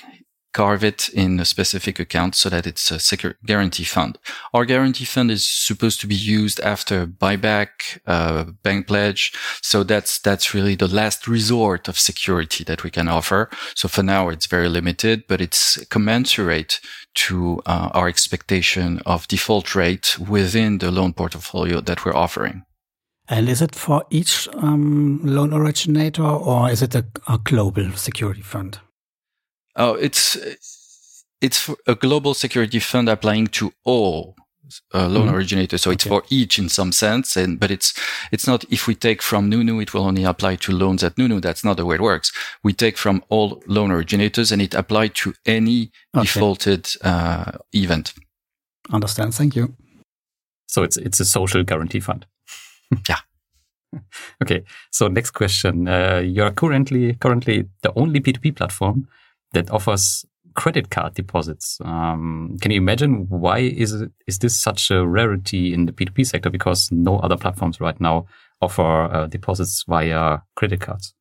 [0.53, 4.18] carve it in a specific account so that it's a secure guarantee fund.
[4.55, 9.32] Our guarantee fund is supposed to be used after buyback, uh, bank pledge.
[9.62, 13.51] So that's, that's really the last resort of security that we can offer.
[13.74, 16.80] So for now, it's very limited, but it's commensurate
[17.14, 22.62] to uh, our expectation of default rate within the loan portfolio that we're offering.
[23.28, 28.40] And is it for each um, loan originator or is it a, a global security
[28.40, 28.80] fund?
[29.79, 30.37] Oh, it's
[31.41, 34.35] it's a global security fund applying to all
[34.95, 35.35] uh, loan mm-hmm.
[35.35, 35.83] originators.
[35.83, 35.95] So okay.
[35.95, 37.37] it's for each in some sense.
[37.37, 37.95] And, but it's,
[38.33, 41.41] it's not, if we take from Nunu, it will only apply to loans at Nunu.
[41.41, 42.33] That's not the way it works.
[42.62, 46.24] We take from all loan originators and it applies to any okay.
[46.24, 48.14] defaulted, uh, event.
[48.91, 49.35] Understand.
[49.35, 49.74] Thank you.
[50.66, 52.26] So it's, it's a social guarantee fund.
[53.09, 53.18] yeah.
[54.43, 54.64] Okay.
[54.93, 55.89] So next question.
[55.89, 59.09] Uh, you're currently, currently the only P2P platform
[59.53, 60.24] that offers
[60.55, 61.78] credit card deposits.
[61.84, 66.26] Um, can you imagine why is it, is this such a rarity in the P2P
[66.26, 66.51] sector?
[66.51, 68.26] Because no other platforms right now
[68.61, 71.14] offer uh, deposits via credit cards.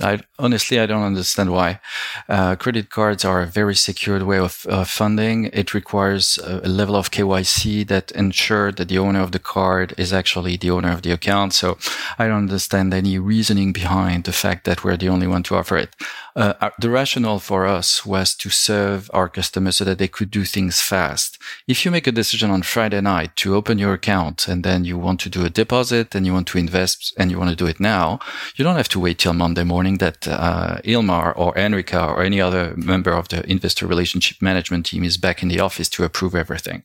[0.00, 1.80] I honestly I don't understand why.
[2.28, 5.46] Uh, credit cards are a very secured way of uh, funding.
[5.52, 9.94] It requires a, a, level of KYC that ensure that the owner of the card
[9.98, 11.52] is actually the owner of the account.
[11.52, 11.78] So
[12.18, 15.76] I don't understand any reasoning behind the fact that we're the only one to offer
[15.76, 15.94] it.
[16.38, 20.44] Uh, the rationale for us was to serve our customers so that they could do
[20.44, 21.36] things fast.
[21.66, 24.96] If you make a decision on Friday night to open your account and then you
[24.96, 27.66] want to do a deposit and you want to invest and you want to do
[27.66, 28.20] it now,
[28.54, 32.40] you don't have to wait till Monday morning that uh, Ilmar or Enrica or any
[32.40, 36.36] other member of the investor relationship management team is back in the office to approve
[36.36, 36.84] everything.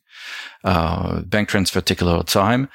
[0.64, 2.70] Uh, bank transfer take a little time.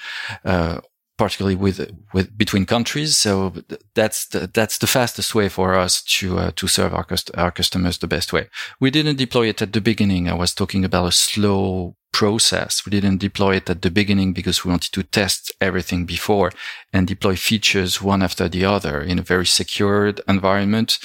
[0.45, 0.79] Uh,
[1.19, 1.79] particularly with
[2.15, 3.17] with between countries.
[3.19, 3.53] So
[3.95, 7.99] that's the, that's the fastest way for us to uh, to serve our our customers
[7.99, 8.49] the best way.
[8.81, 10.29] We didn't deploy it at the beginning.
[10.29, 12.85] I was talking about a slow process.
[12.87, 16.53] We didn't deploy it at the beginning because we wanted to test everything before
[16.93, 20.99] and deploy features one after the other in a very secured environment.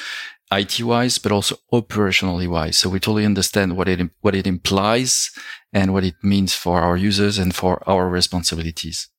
[0.52, 2.78] IT wise, but also operationally wise.
[2.78, 5.32] So we totally understand what it, what it implies
[5.72, 9.10] and what it means for our users and for our responsibilities.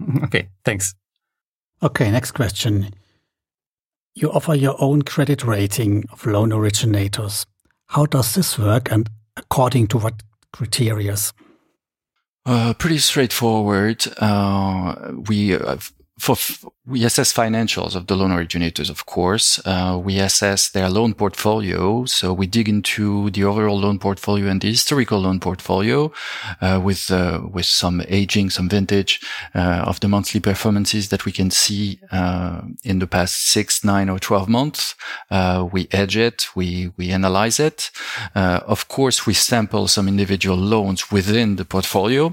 [0.24, 0.94] Okay, thanks.
[1.82, 2.94] Okay, next question.
[4.14, 7.46] You offer your own credit rating of loan originators.
[7.88, 10.22] How does this work and according to what
[10.52, 11.16] criteria?
[12.46, 14.04] Uh, pretty straightforward.
[14.18, 15.76] Uh, we uh,
[16.18, 16.36] for
[16.86, 19.60] we assess financials of the loan originators, of course.
[19.66, 22.04] Uh, we assess their loan portfolio.
[22.04, 26.12] So we dig into the overall loan portfolio and the historical loan portfolio,
[26.60, 29.20] uh, with, uh, with some aging, some vintage,
[29.54, 34.08] uh, of the monthly performances that we can see, uh, in the past six, nine
[34.08, 34.94] or 12 months.
[35.30, 36.46] Uh, we edge it.
[36.54, 37.90] We, we analyze it.
[38.34, 42.32] of course, we sample some individual loans within the portfolio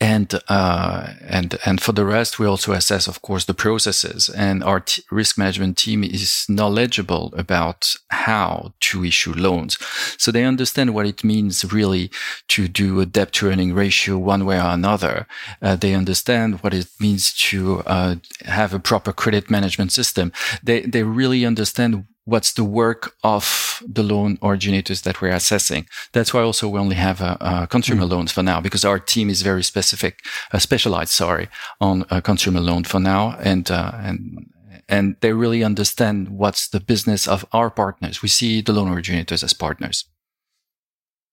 [0.00, 4.28] and uh, and and for the rest, we also assess, of course, the processes.
[4.28, 9.78] And our t- risk management team is knowledgeable about how to issue loans,
[10.16, 12.10] so they understand what it means really
[12.48, 15.26] to do a debt to earning ratio one way or another.
[15.62, 20.32] Uh, they understand what it means to uh, have a proper credit management system.
[20.62, 25.86] They they really understand what's the work of the loan originators that we're assessing.
[26.12, 28.10] That's why also we only have uh, uh, consumer mm.
[28.10, 30.20] loans for now because our team is very specific,
[30.52, 31.48] uh, specialized, sorry,
[31.80, 33.38] on a consumer loan for now.
[33.40, 34.50] And, uh, and,
[34.90, 38.20] and they really understand what's the business of our partners.
[38.20, 40.04] We see the loan originators as partners.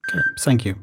[0.10, 0.22] Okay.
[0.40, 0.76] Thank you.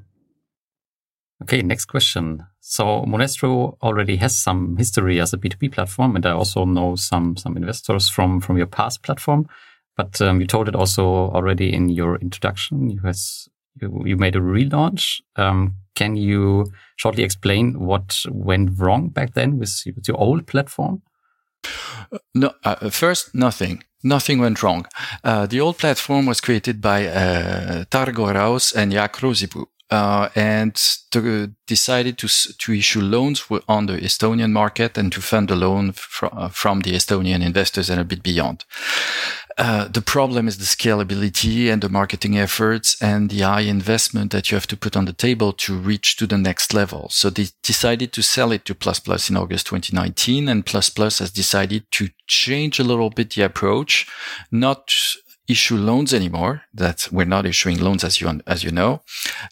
[1.43, 1.63] Okay.
[1.63, 2.45] Next question.
[2.61, 6.17] So Monestro already has some history as a B2B platform.
[6.17, 9.49] And I also know some, some investors from, from your past platform.
[9.97, 12.91] But um, you told it also already in your introduction.
[12.91, 13.49] You has
[13.81, 15.21] you, you made a relaunch.
[15.37, 21.03] Um, can you shortly explain what went wrong back then with, with your old platform?
[22.35, 23.85] No, uh, first nothing.
[24.03, 24.87] Nothing went wrong.
[25.23, 29.67] Uh, the old platform was created by uh, Targo Raus and Jak Rosibu.
[29.91, 30.75] Uh, and
[31.11, 32.27] to, decided to
[32.57, 36.81] to issue loans on the Estonian market and to fund the loan fr- uh, from
[36.81, 38.65] the Estonian investors and a bit beyond.
[39.59, 44.51] Uh, the problem is the scalability and the marketing efforts and the high investment that
[44.51, 47.09] you have to put on the table to reach to the next level.
[47.11, 51.19] So they decided to sell it to Plus Plus in August 2019 and Plus Plus
[51.19, 54.07] has decided to change a little bit the approach,
[54.51, 54.93] not
[55.49, 56.63] issue loans anymore.
[56.75, 59.03] That we're not issuing loans as you as you know,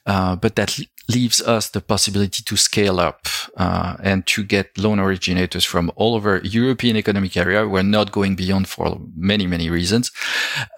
[0.07, 0.79] uh, but that
[1.09, 3.27] leaves us the possibility to scale up
[3.57, 7.67] uh, and to get loan originators from all over European economic area.
[7.67, 10.13] We're not going beyond for many many reasons,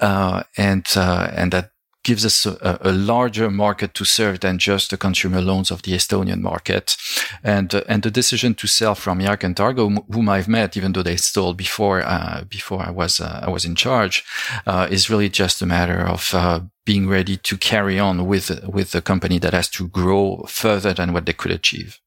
[0.00, 1.71] uh, and uh, and that
[2.04, 5.92] gives us a, a, larger market to serve than just the consumer loans of the
[5.92, 6.96] Estonian market.
[7.44, 10.92] And, uh, and the decision to sell from Jak and Targo, whom I've met, even
[10.92, 14.24] though they stole before, uh, before I was, uh, I was in charge,
[14.66, 18.90] uh, is really just a matter of, uh, being ready to carry on with, with
[18.90, 22.00] the company that has to grow further than what they could achieve.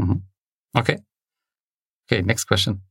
[0.00, 0.78] Mm-hmm.
[0.78, 0.98] Okay.
[2.06, 2.22] Okay.
[2.22, 2.82] Next question.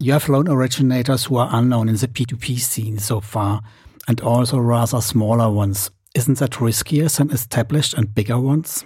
[0.00, 3.62] You have loan originators who are unknown in the P2P scene so far
[4.08, 5.90] and also rather smaller ones.
[6.14, 8.84] Isn't that riskier than established and bigger ones?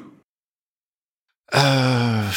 [1.52, 2.32] Uh,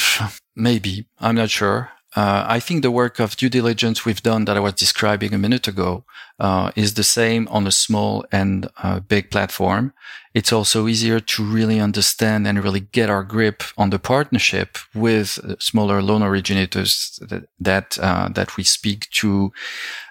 [0.56, 1.06] maybe.
[1.20, 1.92] I'm not sure.
[2.14, 5.38] Uh, I think the work of due diligence we've done that I was describing a
[5.38, 6.04] minute ago
[6.40, 9.94] uh, is the same on a small and uh, big platform.
[10.34, 15.40] It's also easier to really understand and really get our grip on the partnership with
[15.62, 19.54] smaller loan originators that that, uh, that we speak to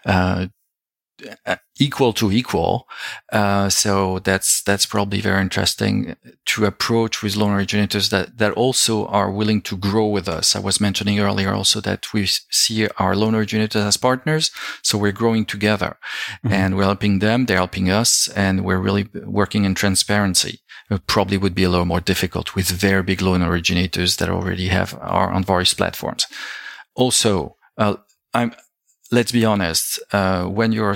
[0.07, 0.47] uh, uh,
[1.79, 2.87] equal to equal.
[3.33, 6.17] Uh, so that's that's probably very interesting
[6.47, 10.55] to approach with loan originators that that also are willing to grow with us.
[10.55, 14.51] I was mentioning earlier also that we see our loan originators as partners,
[14.83, 15.97] so we're growing together,
[16.45, 16.53] mm-hmm.
[16.53, 20.61] and we're helping them, they're helping us, and we're really working in transparency.
[20.91, 24.69] It probably would be a little more difficult with very big loan originators that already
[24.69, 26.27] have are on various platforms.
[26.95, 27.97] Also, uh,
[28.35, 28.53] I'm
[29.11, 30.95] let's be honest, uh, when you're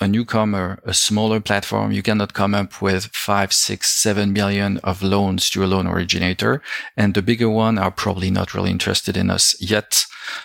[0.00, 5.02] a newcomer, a smaller platform, you cannot come up with five, six, seven million of
[5.02, 6.62] loans to a loan originator.
[6.96, 10.04] And the bigger one are probably not really interested in us yet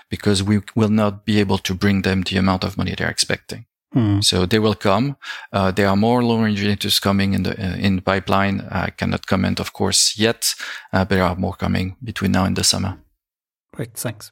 [0.09, 3.65] because we will not be able to bring them the amount of money they're expecting.
[3.95, 4.23] Mm.
[4.23, 5.17] So they will come.
[5.51, 8.61] Uh, there are more loan originators coming in the uh, in the pipeline.
[8.69, 10.53] I cannot comment, of course, yet,
[10.93, 12.99] uh, but there are more coming between now and the summer.
[13.73, 14.31] Great, thanks.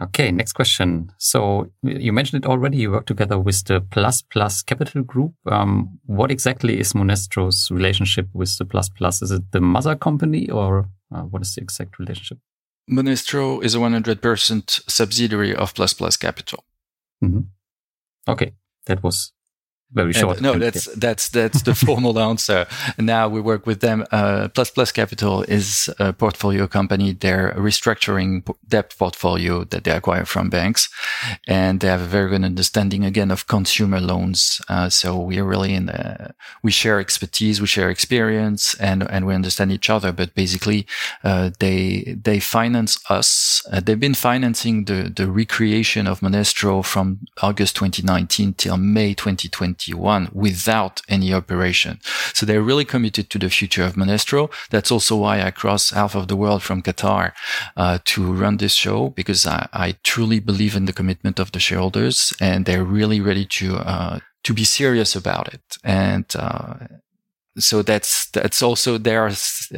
[0.00, 1.12] Okay, next question.
[1.18, 2.78] So you mentioned it already.
[2.78, 5.34] You work together with the Plus Plus Capital Group.
[5.46, 9.20] Um, what exactly is Monestro's relationship with the Plus Plus?
[9.20, 12.38] Is it the mother company, or uh, what is the exact relationship?
[12.90, 16.64] Monestro is a 100% subsidiary of Plus Plus Capital.
[17.22, 17.44] Mm -hmm.
[18.26, 18.54] Okay,
[18.86, 19.32] that was
[19.92, 20.40] very short.
[20.40, 22.66] No, that's that's that's the formal answer.
[22.98, 24.06] Now we work with them.
[24.10, 27.12] Uh, Plus Plus Capital is a portfolio company.
[27.12, 30.88] They're restructuring debt portfolio that they acquire from banks,
[31.46, 34.62] and they have a very good understanding again of consumer loans.
[34.68, 39.26] Uh, so we are really in the we share expertise, we share experience, and and
[39.26, 40.12] we understand each other.
[40.12, 40.86] But basically,
[41.22, 43.62] uh, they they finance us.
[43.70, 49.81] Uh, they've been financing the the recreation of Monestro from August 2019 till May 2020
[49.86, 52.00] 2021 without any operation.
[52.34, 54.50] So they're really committed to the future of Monestro.
[54.70, 57.32] That's also why I cross half of the world from Qatar
[57.76, 61.60] uh, to run this show because I, I, truly believe in the commitment of the
[61.60, 65.62] shareholders and they're really ready to uh, to be serious about it.
[65.84, 66.74] And uh,
[67.58, 69.30] so that's that's also there.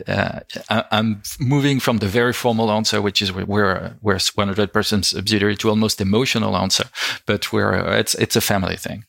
[0.07, 5.57] Uh, I'm moving from the very formal answer, which is we're we're 100 percent subsidiary,
[5.57, 6.85] to almost emotional answer,
[7.27, 9.05] but we're it's it's a family thing.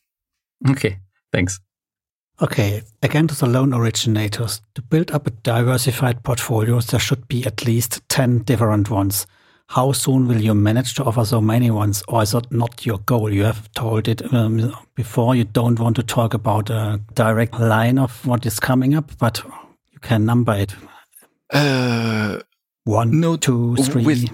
[0.70, 1.00] Okay,
[1.32, 1.60] thanks.
[2.42, 4.62] Okay, again to the loan originators.
[4.74, 9.26] To build up a diversified portfolio, there should be at least 10 different ones.
[9.70, 13.00] How soon will you manage to offer so many ones, or is that not your
[13.00, 13.34] goal?
[13.34, 17.98] You have told it um, before, you don't want to talk about a direct line
[17.98, 19.42] of what is coming up, but
[19.92, 20.76] you can number it.
[21.52, 22.40] Uh,
[22.84, 24.06] One, no, two, three.
[24.06, 24.30] With,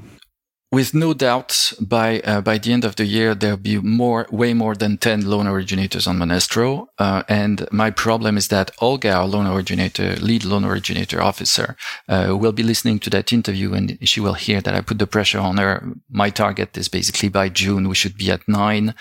[0.72, 4.53] with no doubt by uh, by the end of the year there'll be more way
[4.53, 9.28] more than 10 loan originators on monestro uh, and my problem is that olga our
[9.28, 11.76] loan originator lead loan originator officer
[12.07, 15.07] uh, will be listening to that interview and she will hear that i put the
[15.07, 15.84] pressure on her.
[16.09, 18.95] My target is basically by june we should be at nine.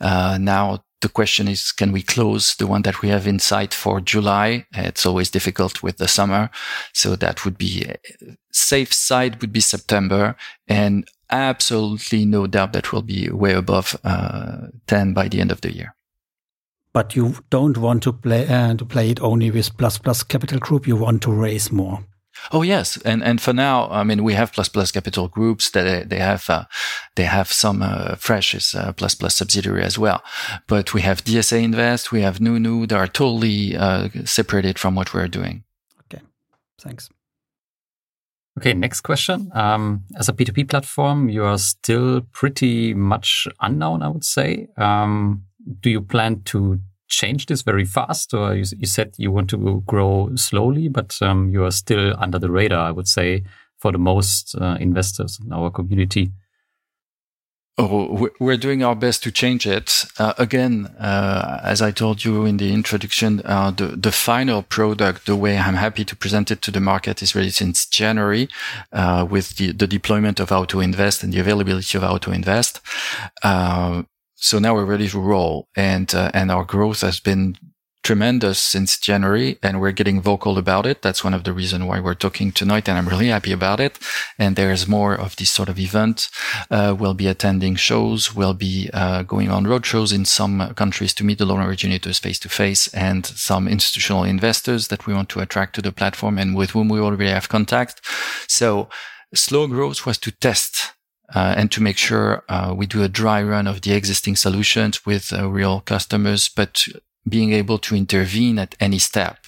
[0.00, 3.74] Uh, now the question is, can we close the one that we have in sight
[3.74, 4.66] for July?
[4.72, 6.48] It's always difficult with the summer.
[6.94, 7.86] So that would be
[8.50, 10.34] safe side would be September
[10.66, 15.60] and absolutely no doubt that will be way above uh, 10 by the end of
[15.60, 15.94] the year.
[16.94, 20.58] But you don't want to play uh, to play it only with plus plus capital
[20.58, 20.86] group.
[20.86, 22.02] You want to raise more.
[22.52, 26.08] Oh yes, and and for now, I mean, we have plus plus capital groups that
[26.08, 26.64] they have uh,
[27.14, 30.22] they have some uh, fresh is uh, plus plus subsidiary as well,
[30.66, 35.14] but we have DSA Invest, we have Nunu, they are totally uh, separated from what
[35.14, 35.64] we're doing.
[36.04, 36.22] Okay,
[36.80, 37.08] thanks.
[38.58, 39.50] Okay, next question.
[39.52, 44.68] Um, as a P2P platform, you are still pretty much unknown, I would say.
[44.76, 45.44] Um,
[45.80, 46.78] do you plan to
[47.08, 51.50] change this very fast, or you, you said you want to grow slowly, but um,
[51.50, 53.44] you are still under the radar, I would say,
[53.78, 56.32] for the most uh, investors in our community?
[57.76, 60.04] Oh, we're doing our best to change it.
[60.16, 65.26] Uh, again, uh, as I told you in the introduction, uh, the, the final product,
[65.26, 68.48] the way I'm happy to present it to the market is ready since January,
[68.92, 72.80] uh, with the, the deployment of Auto Invest and the availability of Auto Invest.
[74.44, 77.56] So now we're ready to roll and, uh, and our growth has been
[78.02, 81.00] tremendous since January and we're getting vocal about it.
[81.00, 83.98] That's one of the reasons why we're talking tonight and I'm really happy about it.
[84.38, 86.28] And there's more of this sort of event.
[86.70, 88.34] Uh, we'll be attending shows.
[88.34, 92.18] We'll be, uh, going on road shows in some countries to meet the loan originators
[92.18, 96.36] face to face and some institutional investors that we want to attract to the platform
[96.36, 98.02] and with whom we already have contact.
[98.46, 98.90] So
[99.32, 100.92] slow growth was to test
[101.34, 105.06] uh, and to make sure uh, we do a dry run of the existing solutions
[105.06, 106.86] with uh, real customers, but
[107.28, 109.38] being able to intervene at any step.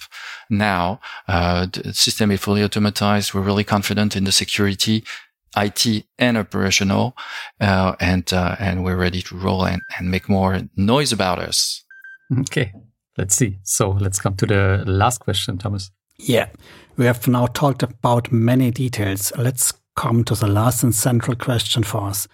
[0.49, 3.33] Now, uh, the system is fully automatized.
[3.33, 5.03] We're really confident in the security,
[5.55, 7.15] IT and operational,
[7.59, 11.83] uh, and uh, and we're ready to roll and, and make more noise about us.
[12.39, 12.73] Okay,
[13.17, 13.57] let's see.
[13.63, 15.91] So let's come to the last question, Thomas.
[16.19, 16.49] Yeah,
[16.95, 19.31] we have now talked about many details.
[19.37, 22.27] Let's come to the last and central question for us.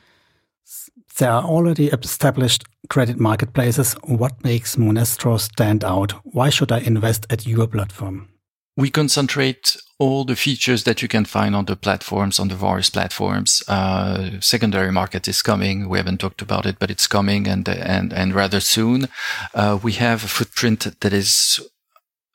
[1.17, 3.93] There are already established credit marketplaces.
[4.03, 6.11] What makes Monestro stand out?
[6.23, 8.29] Why should I invest at your platform?
[8.75, 12.89] We concentrate all the features that you can find on the platforms, on the various
[12.89, 13.61] platforms.
[13.67, 15.87] Uh, secondary market is coming.
[15.87, 19.07] We haven't talked about it, but it's coming and, and, and rather soon.
[19.53, 21.59] Uh, we have a footprint that is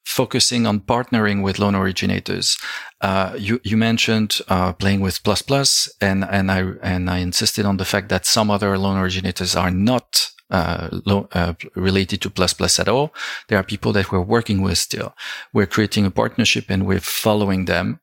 [0.08, 2.56] focusing on partnering with loan originators.
[3.00, 7.66] Uh, you, you mentioned uh, playing with plus plus, and and I and I insisted
[7.66, 12.30] on the fact that some other loan originators are not uh, lo- uh, related to
[12.30, 13.12] plus plus at all.
[13.48, 15.14] There are people that we're working with still.
[15.52, 18.00] We're creating a partnership and we're following them,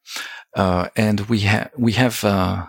[0.56, 2.66] uh, and we have we have uh,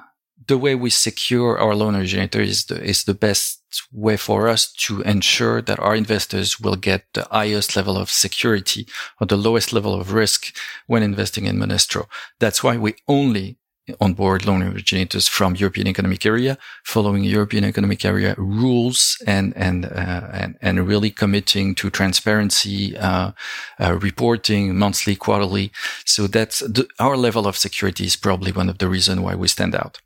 [0.48, 4.72] the way we secure our loan originator is the is the best way for us
[4.72, 8.86] to ensure that our investors will get the highest level of security
[9.20, 10.54] or the lowest level of risk
[10.86, 12.06] when investing in Monestro.
[12.38, 13.58] That's why we only
[14.00, 20.28] onboard loan originators from European Economic Area, following European Economic Area rules and and uh,
[20.32, 23.32] and, and really committing to transparency, uh,
[23.80, 25.70] uh, reporting monthly, quarterly.
[26.04, 29.48] So that's the, our level of security is probably one of the reasons why we
[29.48, 30.00] stand out.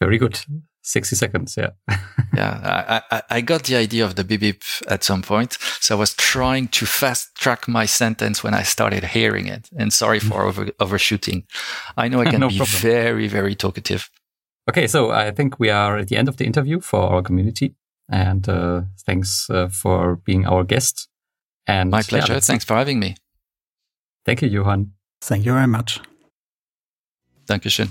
[0.00, 0.40] Very good.
[0.82, 1.70] 60 seconds, yeah.
[2.34, 5.58] yeah, I, I, I, got the idea of the beep beep at some point.
[5.80, 9.68] So I was trying to fast track my sentence when I started hearing it.
[9.76, 11.44] And sorry for over, overshooting.
[11.98, 12.80] I know I can no be problem.
[12.80, 14.08] very, very talkative.
[14.70, 17.74] Okay, so I think we are at the end of the interview for our community.
[18.08, 21.08] And uh, thanks uh, for being our guest.
[21.66, 22.32] And my pleasure.
[22.32, 23.16] Yeah, thanks for having me.
[24.24, 24.92] Thank you, Johan.
[25.20, 26.00] Thank you very much.
[27.46, 27.90] Dankeschön.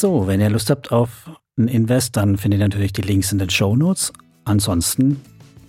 [0.00, 3.38] So, wenn ihr Lust habt auf ein Invest, dann findet ihr natürlich die Links in
[3.38, 4.14] den Show Notes.
[4.46, 5.20] Ansonsten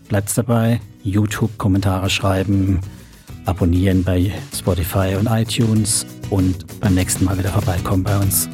[0.08, 0.80] bleibt dabei.
[1.04, 2.80] YouTube Kommentare schreiben,
[3.44, 8.48] abonnieren bei Spotify und iTunes und beim nächsten Mal wieder vorbeikommen bei uns.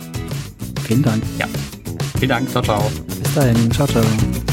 [0.82, 1.22] Vielen Dank.
[1.38, 1.46] Ja.
[2.18, 2.50] Vielen Dank.
[2.50, 2.92] Ciao, ciao.
[3.22, 3.70] Bis dahin.
[3.70, 4.47] Ciao, ciao.